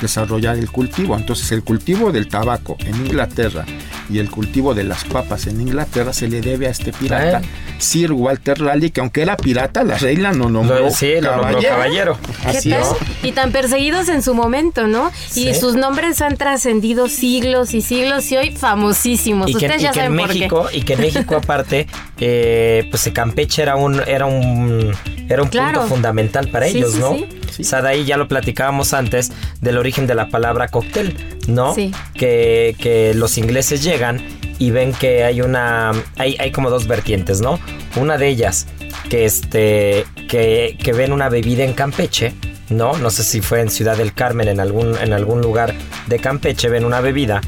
[0.00, 1.16] desarrollar el cultivo.
[1.16, 3.64] Entonces el cultivo del tabaco en Inglaterra
[4.08, 7.42] y el cultivo de las papas en Inglaterra se le debe a este pirata.
[7.78, 11.60] Sir Walter Raleigh, que aunque era pirata, la reina no nombró Lo- sí, lo nombró
[11.62, 12.18] caballero.
[12.42, 12.86] ¿Qué Así es.
[13.22, 15.10] Y tan perseguidos en su momento, ¿no?
[15.34, 15.54] Y Sí.
[15.54, 19.48] sus nombres han trascendido siglos y siglos y hoy famosísimos.
[19.48, 21.86] Y que, Ustedes y ya que en saben por México, y que en México aparte,
[22.18, 24.92] eh, pues Campeche era un, era un,
[25.28, 25.80] era un Claro.
[25.80, 27.16] punto fundamental para Sí, ellos, sí, ¿no?
[27.50, 27.62] sí.
[27.62, 31.16] O sea, de ahí ya lo platicábamos antes del origen de la palabra cóctel,
[31.48, 31.74] ¿no?
[31.74, 31.90] Sí.
[32.14, 34.20] Que, que los ingleses llegan
[34.58, 37.58] y ven que hay una, hay, hay como dos vertientes, ¿no?
[37.96, 38.66] Una de ellas
[39.08, 42.32] que este, que, que ven una bebida en Campeche,
[42.68, 42.96] ¿no?
[42.98, 45.74] No sé si fue en Ciudad del Carmen, en algún, en algún lugar
[46.06, 47.40] de Campeche, ven una bebida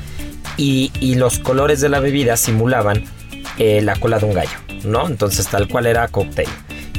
[0.56, 3.04] y, y los colores de la bebida simulaban
[3.58, 5.06] eh, la cola de un gallo, ¿no?
[5.06, 6.48] Entonces tal cual era cóctel.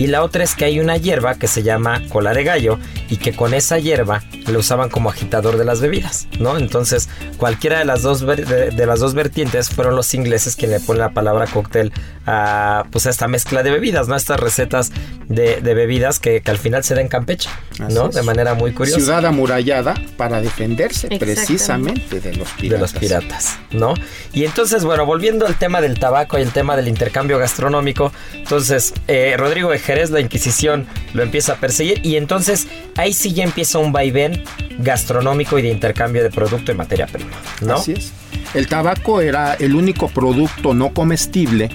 [0.04, 2.78] Y la otra es que hay una hierba que se llama cola de gallo
[3.10, 6.58] y que con esa hierba lo usaban como agitador de las bebidas, ¿no?
[6.58, 11.00] Entonces, cualquiera de las dos, de, las dos vertientes fueron los ingleses quienes le ponen
[11.00, 11.94] la palabra cóctel
[12.26, 14.18] a, pues, a esta mezcla de bebidas, ¿no?
[14.18, 14.92] Estas recetas
[15.30, 17.50] de, bebidas que, al final se dan en Campeche,
[17.90, 18.10] ¿no?
[18.10, 19.00] De manera muy curiosa.
[19.00, 22.70] Ciudad amurallada para defenderse precisamente de los piratas.
[22.70, 23.94] De los piratas, ¿no?
[24.34, 28.94] Y entonces, bueno, volviendo al tema del tabaco y el tema del intercambio gastronómico, entonces,
[29.08, 29.80] eh, Rodrigo de
[30.10, 34.44] La Inquisición, lo empieza a perseguir y entonces ahí sí ya empieza un vaivén
[34.80, 37.76] gastronómico y de intercambio de producto y materia prima, ¿no?
[37.76, 38.12] Así es.
[38.54, 41.70] El tabaco era el único producto no comestible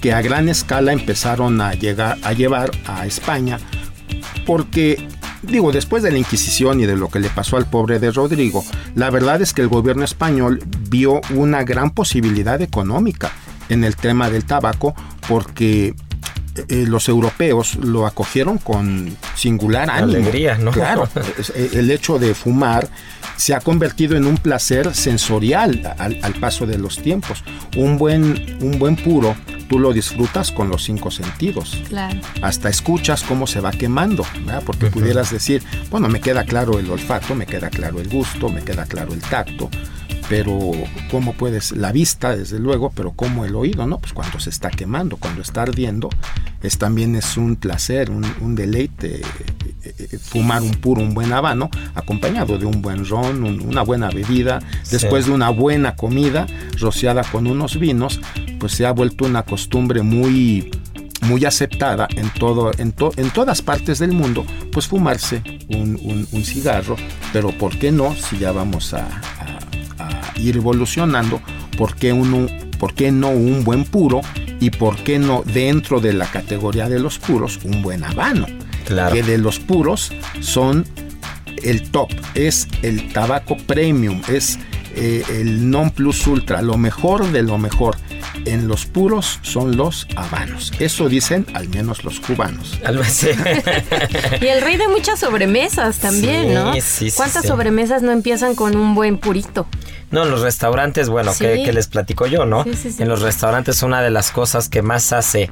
[0.00, 3.58] que a gran escala empezaron a llegar a llevar a España
[4.46, 5.06] porque
[5.42, 8.64] digo, después de la Inquisición y de lo que le pasó al pobre de Rodrigo,
[8.94, 13.32] la verdad es que el gobierno español vio una gran posibilidad económica
[13.68, 14.94] en el tema del tabaco
[15.28, 15.94] porque
[16.68, 20.18] eh, los europeos lo acogieron con singular ánimo.
[20.18, 20.72] Alegría, ¿no?
[20.72, 21.08] Claro,
[21.54, 22.88] eh, el hecho de fumar
[23.36, 27.44] se ha convertido en un placer sensorial al, paso de los tiempos.
[27.76, 29.36] Un buen, un buen puro,
[29.68, 31.80] tú lo disfrutas con los cinco sentidos.
[31.88, 32.20] Claro.
[32.42, 34.26] Hasta escuchas cómo se va quemando,
[34.66, 38.62] porque pudieras decir, bueno, me queda claro el olfato, me queda claro el gusto, me
[38.62, 39.70] queda claro el tacto,
[40.30, 40.56] pero
[41.10, 43.98] cómo puedes, la vista desde luego, pero cómo el oído, ¿no?
[43.98, 46.08] Pues cuando se está quemando, cuando está ardiendo,
[46.62, 49.22] es también es un placer, un, deleite eh,
[49.82, 54.60] eh, fumar un puro, un buen habano, acompañado de un buen ron, una buena bebida,
[54.88, 56.46] después de una buena comida,
[56.78, 58.20] rociada con unos vinos,
[58.60, 60.70] pues se ha vuelto una costumbre muy
[61.22, 66.96] muy aceptada en, todo, en, en todas partes del mundo, pues fumarse un, un, cigarro,
[67.30, 69.06] pero ¿por qué no si ya vamos a
[70.40, 71.40] ir evolucionando,
[71.76, 72.46] ¿por qué, uno,
[72.78, 74.20] ¿por qué no un buen puro?
[74.60, 78.46] Y por qué no dentro de la categoría de los puros un buen habano.
[78.84, 79.14] Claro.
[79.14, 80.84] Que de los puros son
[81.62, 84.58] el top, es el tabaco premium, es
[84.94, 87.96] eh, el non plus ultra, lo mejor de lo mejor
[88.46, 90.72] en los puros son los habanos.
[90.78, 92.78] Eso dicen al menos los cubanos.
[94.40, 96.72] y el rey de muchas sobremesas también, ¿no?
[97.16, 99.66] ¿Cuántas sobremesas no empiezan con un buen purito?
[100.10, 102.64] No, en los restaurantes, bueno, que, les platico yo, ¿no?
[102.98, 105.50] En los restaurantes una de las cosas que más hace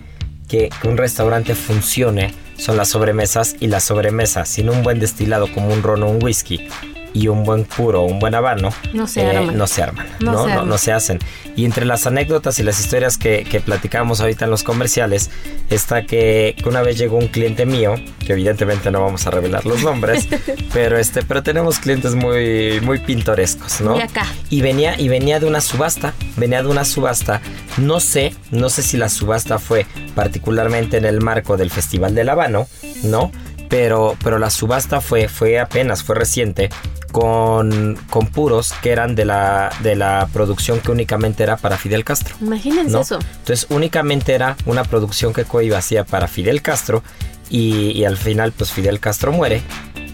[0.49, 5.69] que un restaurante funcione son las sobremesas y las sobremesas sin un buen destilado como
[5.69, 6.69] un ron o un whisky
[7.13, 9.57] y un buen puro, un buen habano, no se eh, arman.
[9.57, 11.19] No se arman, no, no, se, hacen.
[11.57, 15.31] Y entre las anécdotas y las historias que, que platicamos ahorita en los comerciales,
[15.71, 17.95] está que, una vez llegó un cliente mío,
[18.25, 20.29] que evidentemente no vamos a revelar los nombres,
[20.73, 23.97] pero este, pero tenemos clientes muy, muy pintorescos, ¿no?
[23.97, 24.27] Y acá.
[24.51, 27.41] Y venía, y venía de una subasta, venía de una subasta,
[27.77, 32.29] no sé, no sé si la subasta fue particularmente en el marco del Festival del
[32.29, 32.67] Habano,
[33.03, 33.31] ¿no?
[33.69, 36.71] Pero, pero la subasta fue, fue apenas, fue reciente
[37.13, 42.05] con, con puros que eran de la, de la producción que únicamente era para Fidel
[42.05, 42.37] Castro.
[42.41, 43.19] Imagínense eso.
[43.39, 47.03] Entonces únicamente era una producción que Coiba hacía para Fidel Castro
[47.51, 49.63] y, y, al final pues Fidel Castro muere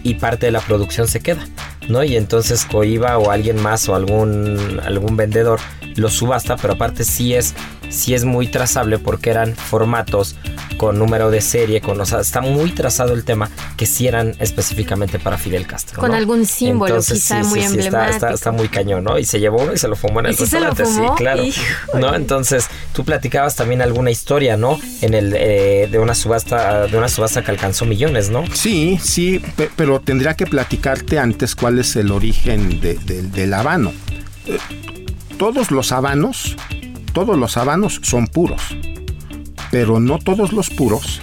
[0.03, 1.45] y parte de la producción se queda,
[1.87, 2.03] ¿no?
[2.03, 5.59] Y entonces Coiba o alguien más o algún, algún vendedor
[5.95, 7.53] lo subasta, pero aparte sí es,
[7.89, 10.35] sí es muy trazable porque eran formatos
[10.77, 14.35] con número de serie, con, o sea, está muy trazado el tema que sí eran
[14.39, 15.99] específicamente para Fidel Castro.
[15.99, 18.27] Con algún símbolo quizá muy emblemático.
[18.27, 19.17] está, muy cañón, ¿no?
[19.17, 21.43] Y se llevó uno y se lo fumó en el restaurante, sí, claro.
[21.93, 22.13] ¿No?
[22.13, 24.79] Entonces, tú platicabas también alguna historia, ¿no?
[25.01, 28.43] En el eh, de una subasta, de una subasta que alcanzó millones, ¿no?
[28.53, 29.41] Sí, sí,
[29.75, 33.91] pero tendría que platicarte antes cuál es el origen del habano.
[34.45, 34.57] Eh,
[35.37, 36.55] todos los habanos,
[37.13, 38.75] todos los habanos son puros
[39.75, 41.19] pero no todos los puros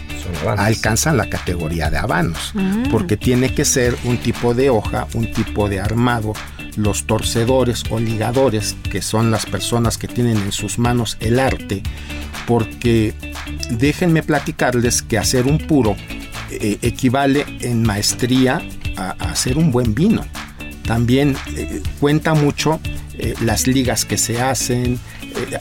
[0.59, 2.91] alcanzan la categoría de habanos, mm.
[2.91, 6.35] porque tiene que ser un tipo de hoja, un tipo de armado.
[6.77, 11.83] Los torcedores o ligadores, que son las personas que tienen en sus manos el arte,
[12.47, 13.15] porque
[13.71, 15.97] déjenme platicarles que hacer un puro
[16.51, 18.61] eh, equivale en maestría
[18.99, 20.27] a, hacer un buen vino.
[20.93, 22.79] También eh, cuenta mucho
[23.15, 25.01] eh, las ligas que se hacen,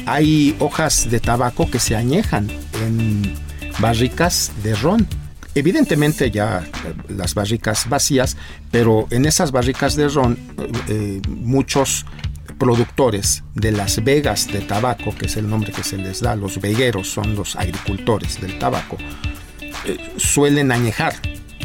[0.06, 2.50] hay hojas de tabaco que se añejan
[2.84, 3.34] en
[3.80, 5.08] barricas de ron.
[5.56, 6.68] Evidentemente ya
[7.08, 8.36] las barricas vacías,
[8.72, 10.38] pero en esas barricas de ron
[10.90, 12.06] eh, muchos
[12.60, 16.60] productores de las vegas de tabaco, que es el nombre que se les da, los
[16.60, 18.98] vegueros son los agricultores del tabaco,
[19.86, 21.14] eh, suelen añejar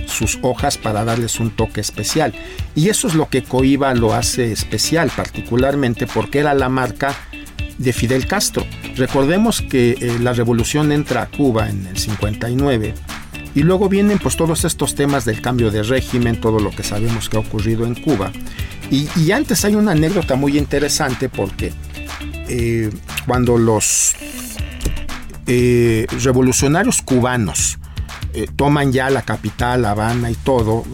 [0.06, 2.32] sus hojas para darles un toque especial.
[2.74, 7.14] Y eso es lo que Coiba lo hace especial, particularmente porque era la marca
[7.78, 8.66] de Fidel Castro.
[8.96, 12.94] Recordemos que eh, la revolución entra a Cuba en el 59
[13.54, 17.28] y luego vienen pues todos estos temas del cambio de régimen, todo lo que sabemos
[17.28, 18.30] que ha ocurrido en Cuba.
[18.90, 21.72] Y, antes hay una anécdota muy interesante porque
[22.48, 22.90] eh,
[23.26, 24.14] cuando los
[25.46, 27.78] eh, revolucionarios cubanos
[28.36, 30.84] eh, toman ya la capital, La Habana y todo,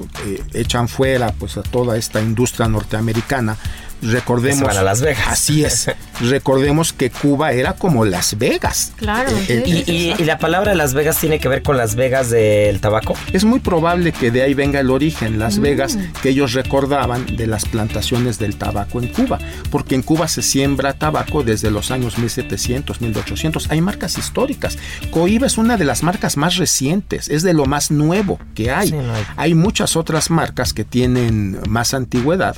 [0.54, 3.56] echan fuera pues a toda esta industria norteamericana,
[4.02, 4.74] recordemos.
[4.74, 5.28] Las Vegas.
[5.28, 5.90] Así es.
[6.20, 8.92] recordemos que Cuba era como Las Vegas.
[8.96, 9.30] Claro.
[9.48, 13.14] Eh, eh, y, la palabra Las Vegas tiene que ver con Las Vegas del tabaco?
[13.32, 15.62] Es muy probable que de ahí venga el origen, Las mm.
[15.62, 19.38] Vegas, que ellos recordaban de las plantaciones del tabaco en Cuba.
[19.70, 23.70] Porque en Cuba se siembra tabaco desde los años 1700, 1800.
[23.70, 24.78] Hay marcas históricas.
[25.10, 28.94] Coiba es una de las marcas más recientes, es de lo más nuevo que hay.
[29.36, 32.56] hay muchas otras marcas que tienen más antigüedad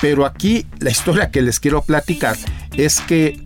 [0.00, 2.36] pero aquí la historia que les quiero platicar
[2.76, 3.40] es que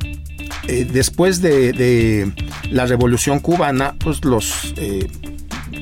[0.66, 2.32] eh, después de,
[2.70, 5.08] la revolución cubana, pues los eh,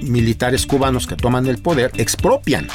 [0.03, 2.69] militares cubanos que toman el poder expropian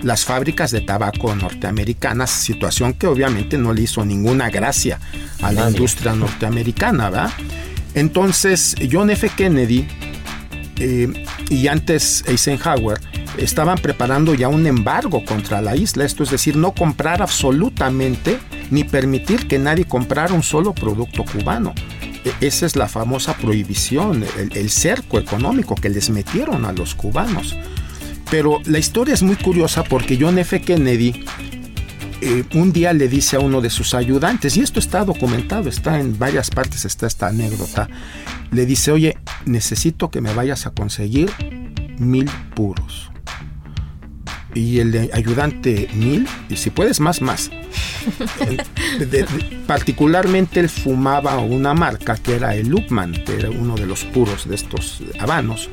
[0.00, 5.00] las fábricas de tabaco norteamericanas, situación que obviamente no le hizo ninguna gracia
[5.40, 7.30] a la industria norteamericana, ¿verdad?
[7.94, 9.30] Entonces, John F.
[9.30, 9.86] Kennedy
[10.78, 11.08] eh,
[11.50, 13.00] y antes Eisenhower
[13.38, 18.38] estaban preparando ya un embargo contra la isla, esto es decir, no comprar absolutamente
[18.70, 21.74] ni permitir que nadie comprara un solo producto cubano.
[22.24, 27.56] E, esa es la famosa prohibición, el, cerco económico que les metieron a los cubanos.
[28.30, 30.60] Pero la historia es muy curiosa porque John F.
[30.62, 31.24] Kennedy
[32.20, 35.98] eh, un día le dice a uno de sus ayudantes, y esto está documentado, está
[35.98, 37.88] en varias partes, está esta anécdota,
[38.50, 41.30] le dice, oye, necesito que me vayas a conseguir
[41.98, 43.10] mil puros
[44.54, 47.50] y el ayudante mil, y si puedes más, más.
[49.66, 54.48] particularmente él fumaba una marca que era el Lupman, que era uno de los puros
[54.48, 55.68] de estos habanos.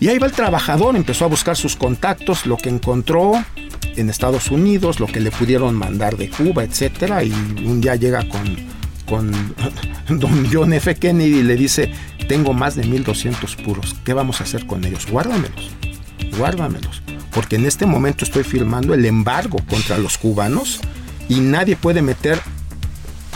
[0.00, 3.32] Y ahí va el trabajador, empezó a buscar sus contactos, lo que encontró
[3.96, 8.28] en Estados Unidos, lo que le pudieron mandar de Cuba, etcétera, y un día llega
[8.28, 8.56] con,
[9.06, 9.30] con
[10.08, 10.94] don John F.
[10.94, 11.92] Kennedy y le dice,
[12.28, 15.06] tengo más de 1200 puros, ¿qué vamos a hacer con ellos?
[15.10, 15.70] Guárdamelos,
[16.36, 20.80] guárdamelos porque en este momento estoy firmando el embargo contra los cubanos
[21.28, 22.40] y nadie puede meter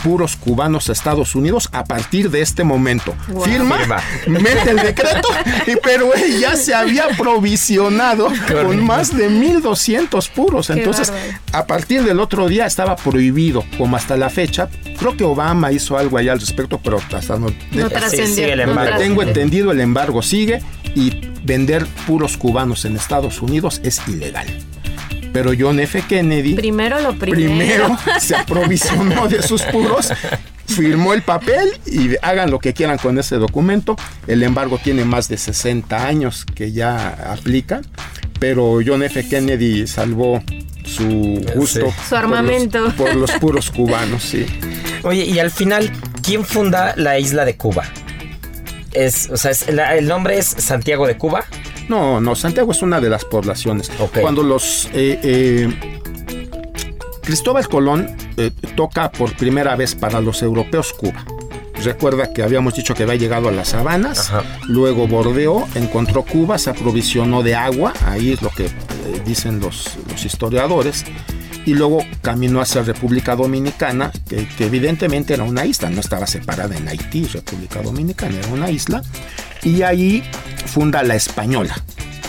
[0.05, 3.15] puros cubanos a Estados Unidos a partir de este momento.
[3.43, 3.79] Firma,
[4.27, 5.27] mete el decreto,
[5.65, 10.69] y, pero él ya se había provisionado con más de 1200 puros.
[10.69, 11.11] Entonces,
[11.51, 14.69] a partir del otro día estaba prohibido, como hasta la fecha.
[14.99, 17.47] Creo que Obama hizo algo allá al respecto, pero hasta no.
[17.71, 18.45] no trascendió.
[18.45, 18.99] el embargo.
[18.99, 20.61] Tengo entendido, el embargo sigue
[20.93, 24.45] y vender puros cubanos en Estados Unidos es ilegal.
[25.35, 26.01] Pero John F.
[26.07, 30.13] Kennedy primero lo primero, primero se aprovisionó de sus puros,
[30.65, 33.97] firmó el papel y hagan lo que quieran con ese documento.
[34.27, 37.81] El embargo tiene más de 60 años que ya aplica,
[38.39, 39.27] pero John F.
[39.27, 40.41] Kennedy salvó
[40.85, 44.45] su gusto, su armamento por los, puros cubanos, sí.
[45.03, 45.91] Oye, y al final,
[46.23, 47.83] ¿quién funda la isla de Cuba?
[48.95, 49.51] es, o sea,
[49.95, 51.45] el nombre es Santiago de Cuba.
[51.89, 53.91] No, no, Santiago es una de las poblaciones.
[54.21, 55.91] Cuando los eh, eh,
[57.21, 61.25] Cristóbal Colón eh, toca por primera vez para los europeos Cuba.
[61.83, 64.31] Recuerda que habíamos dicho que había llegado a las sabanas,
[64.63, 68.69] luego bordeó, encontró Cuba, se aprovisionó de agua, ahí es lo que
[69.25, 71.03] dicen los, los historiadores,
[71.65, 76.87] y luego caminó hacia República Dominicana, que, evidentemente era una isla, no estaba separada en
[76.87, 79.01] Haití, República Dominicana, era una isla,
[79.63, 80.23] y ahí
[80.67, 81.75] funda la Española.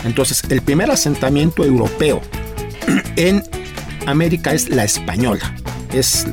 [0.03, 2.21] Entonces, el primer asentamiento europeo
[3.15, 3.43] en
[4.07, 5.55] América es la Española,
[5.93, 6.25] es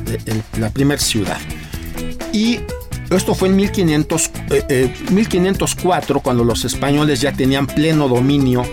[0.57, 1.37] la primera ciudad.
[2.33, 2.59] Y
[3.11, 4.31] esto fue en 1500,
[5.11, 8.63] 1504, eh, eh, cuando los españoles ya tenían pleno dominio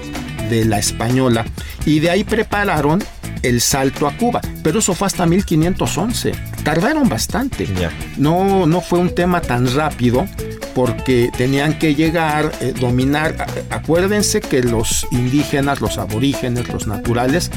[0.49, 1.45] de la Española,
[1.85, 3.05] y de ahí prepararon
[3.43, 4.41] el salto a Cuba.
[4.63, 6.33] Pero eso fue hasta 1511.
[6.65, 7.69] Tardaron bastante.
[8.17, 10.27] No, no fue un tema tan rápido
[10.75, 13.47] porque tenían que llegar, eh, dominar.
[13.71, 17.51] Acuérdense que los indígenas, los aborígenes, los naturales,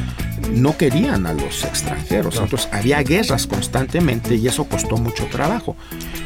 [0.51, 2.37] no querían a los extranjeros.
[2.37, 5.75] Entonces había guerras constantemente y eso costó mucho trabajo.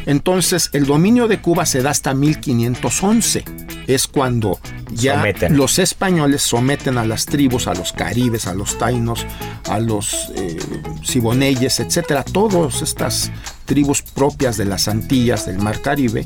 [0.05, 3.43] Entonces el dominio de Cuba se da hasta 1511.
[3.87, 4.59] Es cuando
[4.91, 9.25] ya los españoles someten a las tribus, a los caribes, a los tainos,
[9.69, 10.57] a los eh,
[11.03, 13.31] siboneyes, etcétera, todas estas
[13.65, 16.25] tribus propias de las Antillas, del Mar Caribe,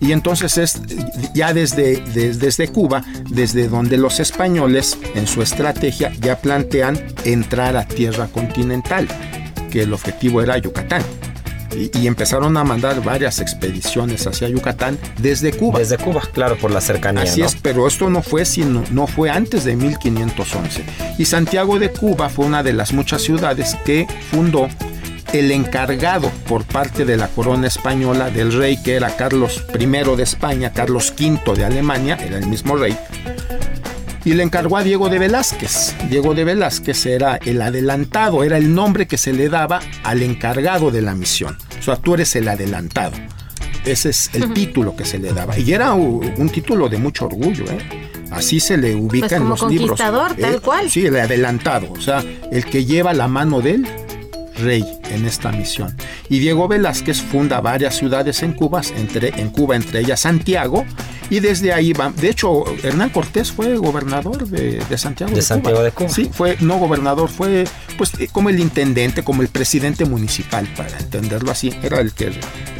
[0.00, 0.80] y entonces es
[1.34, 7.00] ya desde, desde Cuba, desde donde los españoles en su estrategia ya plantean
[7.34, 9.06] entrar a tierra continental,
[9.70, 11.02] que el objetivo era Yucatán.
[11.76, 15.80] Y, y empezaron a mandar varias expediciones hacia Yucatán desde Cuba.
[15.80, 17.24] Desde Cuba, claro, por la cercanía.
[17.24, 17.46] Así ¿no?
[17.46, 20.84] es, pero esto no fue sino no fue antes de 1511.
[21.18, 24.68] Y Santiago de Cuba fue una de las muchas ciudades que fundó
[25.34, 30.22] el encargado por parte de la corona española del rey que era Carlos I de
[30.22, 32.96] España, Carlos V de Alemania, era el mismo rey,
[34.24, 35.94] y le encargó a Diego de Velázquez.
[36.08, 40.90] Diego de Velázquez era el adelantado, era el nombre que se le daba al encargado
[40.90, 41.56] de la misión.
[41.78, 43.12] O sea, tú eres el adelantado.
[43.84, 45.58] Ese es el título que se le daba.
[45.58, 47.78] Y era un título de mucho orgullo, ¿eh?
[48.30, 49.88] Así se le ubica Pues en como los libros.
[50.00, 50.90] conquistador, tal Eh, cual.
[50.90, 53.86] Sí, el adelantado, o sea, el que lleva la mano del
[54.56, 55.94] rey en esta misión.
[56.30, 60.84] Y Diego Velázquez funda varias ciudades en Cuba, entre, en Cuba, entre ellas Santiago,
[61.30, 62.10] y desde ahí va.
[62.10, 66.08] De hecho, Hernán Cortés fue gobernador de, de Santiago De de, Santiago de Cuba.
[66.08, 67.64] Sí, fue no gobernador, fue
[67.96, 71.72] pues eh, como el intendente, como el presidente municipal, para entenderlo así.
[71.82, 72.32] Era el que eh,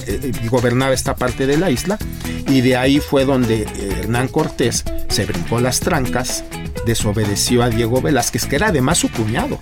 [0.06, 1.98] eh, gobernaba esta parte de la isla.
[2.48, 3.66] Y de ahí fue donde
[3.98, 6.44] Hernán Cortés se brincó las trancas,
[6.86, 9.58] desobedeció a Diego Velázquez, que era además su cuñado.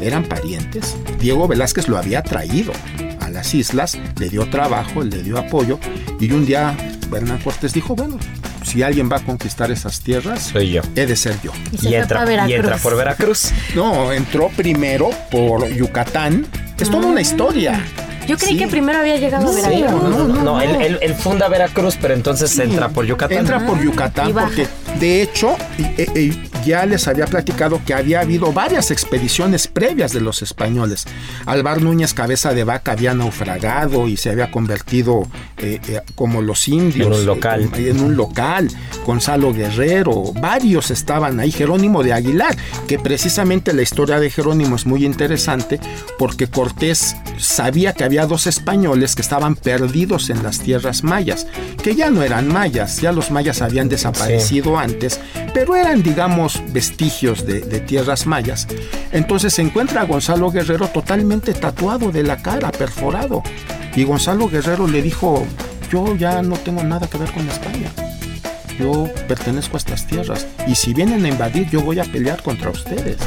[0.00, 0.96] Eran parientes.
[1.20, 2.72] Diego Velázquez lo había traído
[3.20, 5.78] a las islas, le dio trabajo, le dio apoyo.
[6.20, 6.76] Y un día
[7.16, 8.18] Hernán Cortés dijo, bueno,
[8.64, 10.82] si alguien va a conquistar esas tierras, Soy yo.
[10.96, 11.52] he de ser yo.
[11.80, 13.52] Y Y entra, y entra por Veracruz.
[13.74, 16.46] No, entró primero por Yucatán.
[16.78, 17.80] Es toda una historia.
[18.26, 18.58] Yo creí Sí.
[18.58, 20.02] que primero había llegado a Sí, Veracruz.
[20.02, 20.60] no, no, no, no.
[20.60, 23.38] Él, él- él funda Veracruz, pero entonces entra por Yucatán.
[23.38, 24.66] Entra por Yucatán porque,
[25.00, 30.20] de hecho, e- e- ya les había platicado que había habido varias expediciones previas de
[30.20, 31.06] los españoles.
[31.44, 35.26] Alvar Núñez Cabeza de Vaca había naufragado y se había convertido
[35.58, 37.08] eh, eh, como los indios.
[37.08, 37.70] En un local.
[37.76, 38.68] eh, en un local.
[39.04, 41.50] Gonzalo Guerrero, varios estaban ahí.
[41.50, 45.80] Jerónimo de Aguilar, que precisamente la historia de Jerónimo es muy interesante
[46.16, 51.48] porque Cortés sabía que había dos españoles que estaban perdidos en las tierras mayas,
[51.82, 54.78] que ya no eran mayas, ya los mayas habían desaparecido
[55.54, 58.66] pero eran, digamos, vestigios de, de tierras mayas.
[59.12, 63.42] Entonces se encuentra a Gonzalo Guerrero totalmente tatuado de la cara, perforado.
[63.94, 65.44] Y Gonzalo Guerrero le dijo,
[65.90, 67.90] yo ya no tengo nada que ver con España.
[68.78, 72.70] Yo pertenezco a estas tierras y si vienen a invadir yo voy a pelear contra
[72.70, 73.18] ustedes.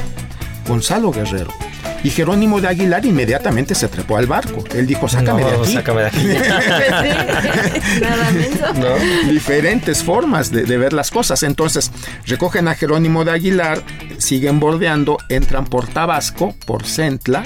[0.67, 1.51] Gonzalo Guerrero.
[2.05, 4.63] Y Jerónimo de Aguilar inmediatamente se trepó al barco.
[4.75, 5.73] Él dijo, sácame No, de aquí.
[5.73, 6.27] sácame de aquí.
[8.75, 9.31] ¿No?
[9.31, 11.41] diferentes formas de, de ver las cosas.
[11.41, 11.89] Entonces,
[12.27, 13.81] recogen a Jerónimo de Aguilar,
[14.19, 17.43] siguen bordeando, entran por Tabasco, por Centla.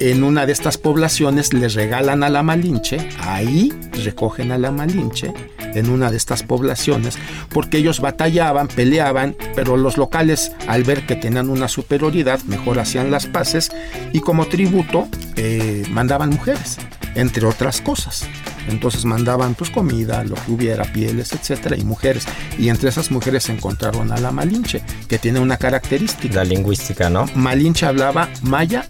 [0.00, 3.70] En una de estas poblaciones les regalan a la Malinche, ahí
[4.02, 5.34] recogen a la Malinche,
[5.74, 7.18] en una de estas poblaciones,
[7.50, 13.10] porque ellos batallaban, peleaban, pero los locales, al ver que tenían una superioridad, mejor hacían
[13.10, 13.70] las paces
[14.14, 16.78] y como tributo eh, mandaban mujeres,
[17.14, 18.26] entre otras cosas.
[18.68, 22.24] Entonces mandaban pues comida, lo que hubiera, pieles, etcétera, y mujeres.
[22.58, 26.36] Y entre esas mujeres se encontraron a la Malinche, que tiene una característica.
[26.36, 27.26] La lingüística, ¿no?
[27.34, 28.86] Malinche hablaba maya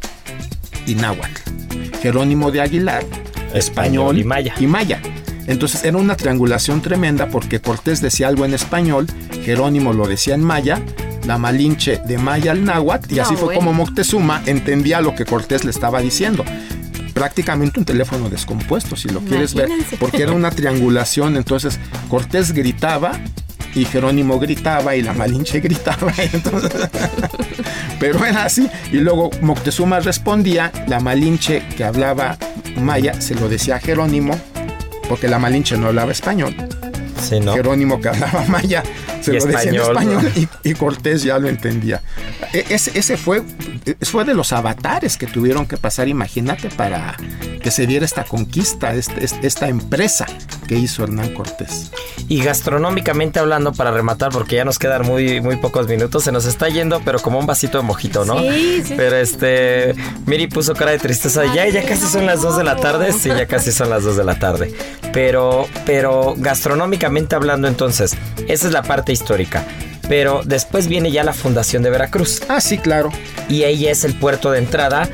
[0.91, 1.41] y náhuatl.
[2.03, 3.03] Jerónimo de Aguilar,
[3.55, 4.55] Español español, y maya.
[4.59, 5.01] y maya.
[5.47, 9.07] Entonces era una triangulación tremenda porque Cortés decía algo en español,
[9.45, 10.81] Jerónimo lo decía en maya,
[11.27, 13.61] la Malinche de maya al náhuatl, y así No, fue bueno.
[13.61, 16.45] como Moctezuma entendía lo que Cortés le estaba diciendo.
[17.15, 19.69] Prácticamente un teléfono descompuesto, si lo quieres ver,
[19.99, 21.37] porque era una triangulación.
[21.37, 21.79] Entonces
[22.09, 23.19] Cortés gritaba
[23.75, 26.13] y Jerónimo gritaba y la Malinche gritaba.
[26.33, 26.73] entonces-
[27.99, 28.69] pero era así.
[28.93, 32.37] Y luego Moctezuma respondía, la Malinche que hablaba
[32.81, 34.39] maya se lo decía a Jerónimo,
[35.09, 36.55] porque la Malinche no hablaba español.
[37.21, 37.53] Sí, ¿no?
[37.53, 38.83] Jerónimo que hablaba maya
[39.21, 42.01] se Y lo decía en español, y, y Cortés ya lo entendía.
[42.55, 43.43] E- Ese, ese fue,
[44.01, 47.17] fue de los avatares que tuvieron que pasar, imagínate, para
[47.61, 50.27] que se diera esta conquista, este- esta empresa
[50.67, 51.91] que hizo Hernán Cortés.
[52.29, 56.45] Y gastronómicamente hablando, para rematar, porque ya nos quedan muy, muy pocos minutos, se nos
[56.47, 58.39] está yendo, pero como un vasito de mojito, ¿no?
[58.41, 58.95] Sí, sí.
[58.97, 59.95] Pero este,
[60.27, 61.45] Miri puso cara de tristeza.
[61.55, 63.13] Ya, ya casi son las 2 de la tarde.
[63.13, 64.73] Sí, ya casi son las 2 de la tarde.
[65.13, 69.65] Pero, pero gastronómicamente hablando, entonces, esa es la parte histórica.
[70.09, 72.43] Pero después viene ya la fundación de Veracruz.
[72.49, 73.11] Ah, sí, claro.
[73.49, 75.09] Y ahí es el puerto de entrada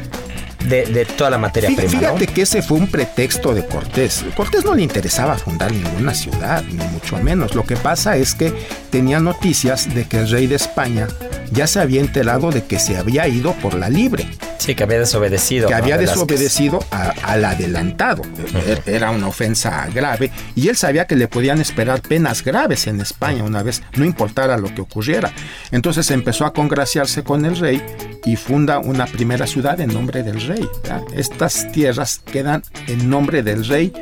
[0.69, 1.99] de, de toda la materia Fí- prima, ¿no?
[1.99, 4.25] Fíjate que ese fue un pretexto de Cortés.
[4.37, 7.55] Cortés no le interesaba fundar ninguna ciudad, ni mucho menos.
[7.55, 8.53] Lo que pasa es que
[8.91, 11.07] tenía noticias de que el rey de España
[11.53, 14.27] ya se había enterado de que se había ido por la libre.
[14.59, 15.69] Sí, que había desobedecido.
[15.69, 15.83] que ¿no?
[15.83, 16.27] había Velázquez.
[16.27, 18.23] desobedecido a- al adelantado.
[18.55, 23.01] E- Era una ofensa grave y él sabía que le podían esperar penas graves en
[23.01, 25.31] España una vez, no importara lo que ocurriera.
[25.71, 27.83] Entonces empezó a congraciarse con el rey
[28.25, 30.69] y funda una primera ciudad en nombre del rey.
[31.15, 33.93] Estas tierras quedan en nombre del rey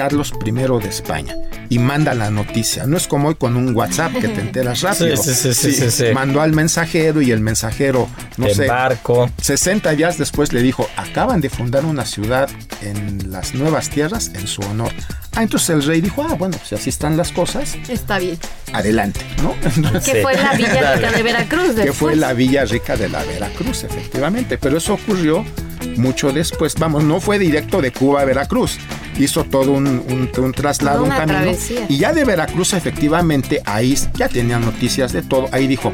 [0.00, 1.36] Carlos I de España
[1.68, 2.86] y manda la noticia.
[2.86, 5.14] No es como hoy con un WhatsApp que te enteras rápido.
[5.18, 6.04] Sí, sí, sí, sí, sí, sí.
[6.14, 9.30] Mandó al mensajero y el mensajero, no En sé, barco.
[9.42, 12.48] 60 días después le dijo, acaban de fundar una ciudad
[12.80, 14.90] en las nuevas tierras en su honor.
[15.36, 18.38] Ah, entonces el rey dijo, ah, bueno, si así están las cosas, Está bien.
[18.72, 19.54] adelante, ¿no?
[19.62, 20.94] Entonces, Que fue la Villa.
[20.96, 21.66] Rica de Veracruz.
[21.66, 22.16] que fue después.
[22.18, 24.56] la Villa Rica de la Veracruz, efectivamente.
[24.56, 25.44] Pero eso ocurrió
[25.96, 26.74] mucho después.
[26.78, 28.78] Vamos, no fue directo de Cuba a Veracruz.
[29.18, 31.38] Hizo todo un, un- un traslado, un camino.
[31.40, 31.86] travesía.
[31.88, 35.48] Y ya de Veracruz, efectivamente, ahí ya tenían noticias de todo.
[35.52, 35.92] Ahí dijo,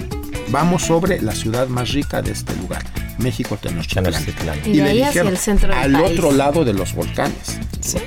[0.51, 2.84] vamos sobre la ciudad más rica de este lugar,
[3.19, 4.05] México Tenochtitlán.
[4.05, 4.59] Tenochtitlán.
[4.64, 6.12] Y de ahí hacia el centro del al país.
[6.19, 7.59] otro lado de los volcanes.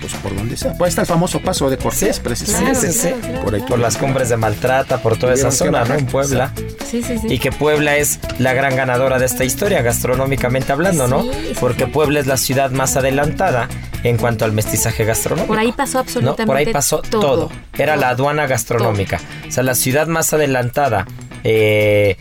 [0.02, 0.74] Pues por donde sea.
[0.78, 2.80] Pues está el famoso paso de Cortés, precisamente.
[2.80, 3.14] Claro, Sí, sí, sí.
[3.22, 3.42] claro.
[3.46, 5.96] Por ahí Por las cumbres de Maltrata, por toda esa zona, ¿no?
[5.96, 6.52] En Puebla.
[6.90, 7.28] Sí, sí, sí.
[7.30, 11.24] Y que Puebla es la gran ganadora de esta historia, gastronómicamente hablando, ¿no?
[11.24, 13.70] Sí, sí, Porque Puebla es la ciudad más adelantada
[14.04, 15.48] en cuanto al mestizaje gastronómico.
[15.48, 16.00] Por ahí pasó ¿no?
[16.02, 17.50] absolutamente Por ahí pasó todo.
[17.78, 19.20] Era la aduana gastronómica.
[19.48, 21.06] O sea, la ciudad más adelantada,
[21.44, 22.18] eh,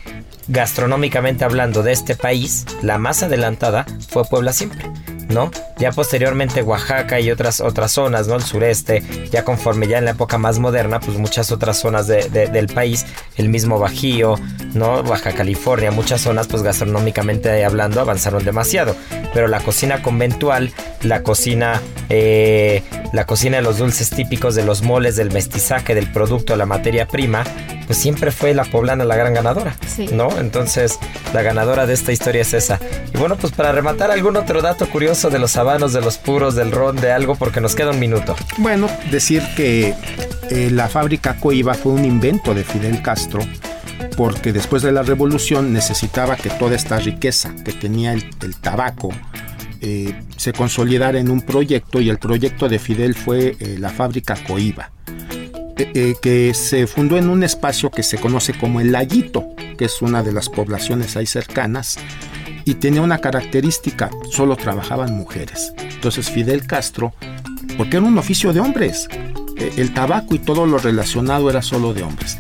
[0.49, 4.91] gastronómicamente hablando, de este país, la más adelantada fue Puebla siempre.
[5.29, 5.51] ¿No?
[5.77, 8.37] Ya posteriormente Oaxaca y otras otras zonas, ¿no?
[8.37, 12.31] El sureste, ya conforme ya en la época más moderna, pues muchas otras zonas de-
[12.31, 13.05] de- del país,
[13.37, 14.37] el mismo Bajío,
[14.73, 15.03] ¿no?
[15.03, 18.97] Baja California, muchas zonas, pues gastronómicamente hablando, avanzaron demasiado.
[19.35, 20.73] Pero la cocina conventual,
[21.03, 22.83] la cocina, eh,
[23.13, 27.07] la cocina de los dulces típicos, de los moles, del mestizaje, del producto, la materia
[27.07, 27.45] prima,
[27.89, 30.07] pues siempre fue la poblana la gran ganadora, Sí.
[30.13, 30.29] ¿no?
[30.39, 30.99] Entonces,
[31.35, 32.79] la ganadora de esta historia es esa.
[33.13, 36.55] Y bueno, pues para rematar algún otro dato curioso de los habanos, de los puros,
[36.55, 38.37] del ron, de algo, porque nos queda un minuto.
[38.59, 39.95] Bueno, decir que
[40.51, 43.41] eh, la fábrica Coiba fue un invento de Fidel Castro
[44.17, 49.11] porque después de la revolución necesitaba que toda esta riqueza que tenía el, el tabaco
[49.81, 54.37] eh, se consolidara en un proyecto y el proyecto de Fidel fue eh, la fábrica
[54.47, 54.91] Coiba.
[55.79, 59.85] Eh, eh, que se fundó en un espacio que se conoce como el Laguito, que
[59.85, 61.99] es una de las poblaciones ahí cercanas,
[62.65, 65.73] y tenía una característica, solo trabajaban mujeres.
[65.79, 67.15] Entonces Fidel Castro,
[67.77, 69.09] porque era un oficio de hombres,
[69.57, 72.39] eh, el tabaco y todo lo relacionado era solo de hombres.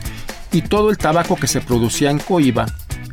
[0.51, 2.67] Y todo el tabaco que se producía en Coiba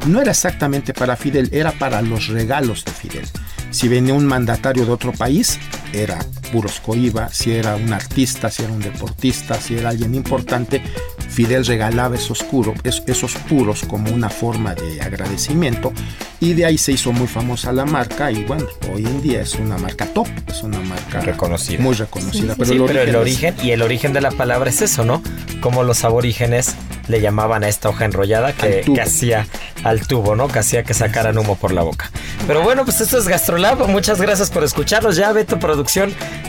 [0.08, 3.28] no era exactamente para Fidel, era para los regalos de Fidel.
[3.70, 5.60] Si venía un mandatario de otro país,
[6.04, 6.20] era
[6.52, 10.82] puros Coiba, si era un artista, si era un deportista, si era alguien importante,
[11.30, 15.92] Fidel regalaba esos, curo- es- esos puros como una forma de agradecimiento
[16.40, 19.56] y de ahí se hizo muy famosa la marca y bueno, hoy en día es
[19.56, 21.82] una marca top, es una marca Reconocida.
[21.82, 22.54] muy reconocida.
[22.56, 25.22] Sí, pero el origen, y el origen de la palabra es eso, ¿no?
[25.62, 26.76] Como los aborígenes
[27.08, 29.46] le llamaban a esta hoja enrollada que, hacía
[29.84, 30.48] al tubo, ¿no?
[30.48, 32.10] Que hacía que sacaran humo por la boca.
[32.48, 33.88] Pero bueno, pues esto es Gastrolab.
[33.88, 35.16] Muchas gracias por escucharnos.
[35.16, 35.85] Ya Beto Producción,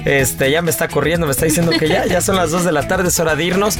[0.04, 2.72] este, ya me está corriendo, me está diciendo que ya, ya son las 2 de
[2.72, 3.78] la tarde, es hora de irnos.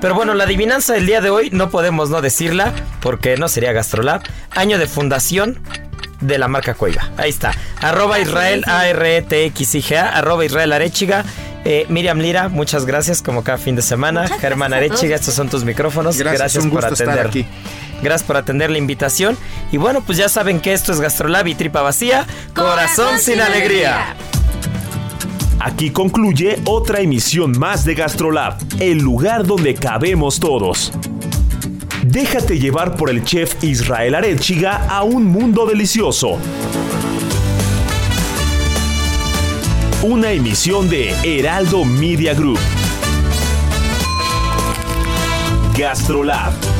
[0.00, 3.72] Pero bueno, la adivinanza del día de hoy no podemos no decirla porque no sería
[3.72, 4.22] Gastrolab.
[4.52, 5.58] Año de fundación
[6.20, 7.10] de la marca Cueva.
[7.18, 7.52] Ahí está.
[7.80, 10.16] Arroba Israel A-R-E-T-X-I-G-A.
[10.16, 11.24] Arroba Israel Arechiga.
[11.66, 14.22] Eh, Miriam Lira, muchas gracias como cada fin de semana.
[14.22, 16.16] Muchas Germán a Arechiga, estos son tus micrófonos.
[16.16, 17.26] Gracias, un por gusto estar atender.
[17.26, 17.46] aquí.
[18.02, 19.36] Gracias por atender la invitación.
[19.72, 22.26] Y bueno, pues ya saben que esto es Gastrolab y tripa vacía.
[22.54, 24.16] Corazón, sin alegría.
[25.58, 30.90] Aquí concluye otra emisión más de Gastrolab, el lugar donde cabemos todos.
[32.02, 36.38] Déjate llevar por el chef Israel Arechiga a un mundo delicioso.
[40.02, 42.58] Una emisión de Heraldo Media Group.
[45.76, 46.79] Gastrolab.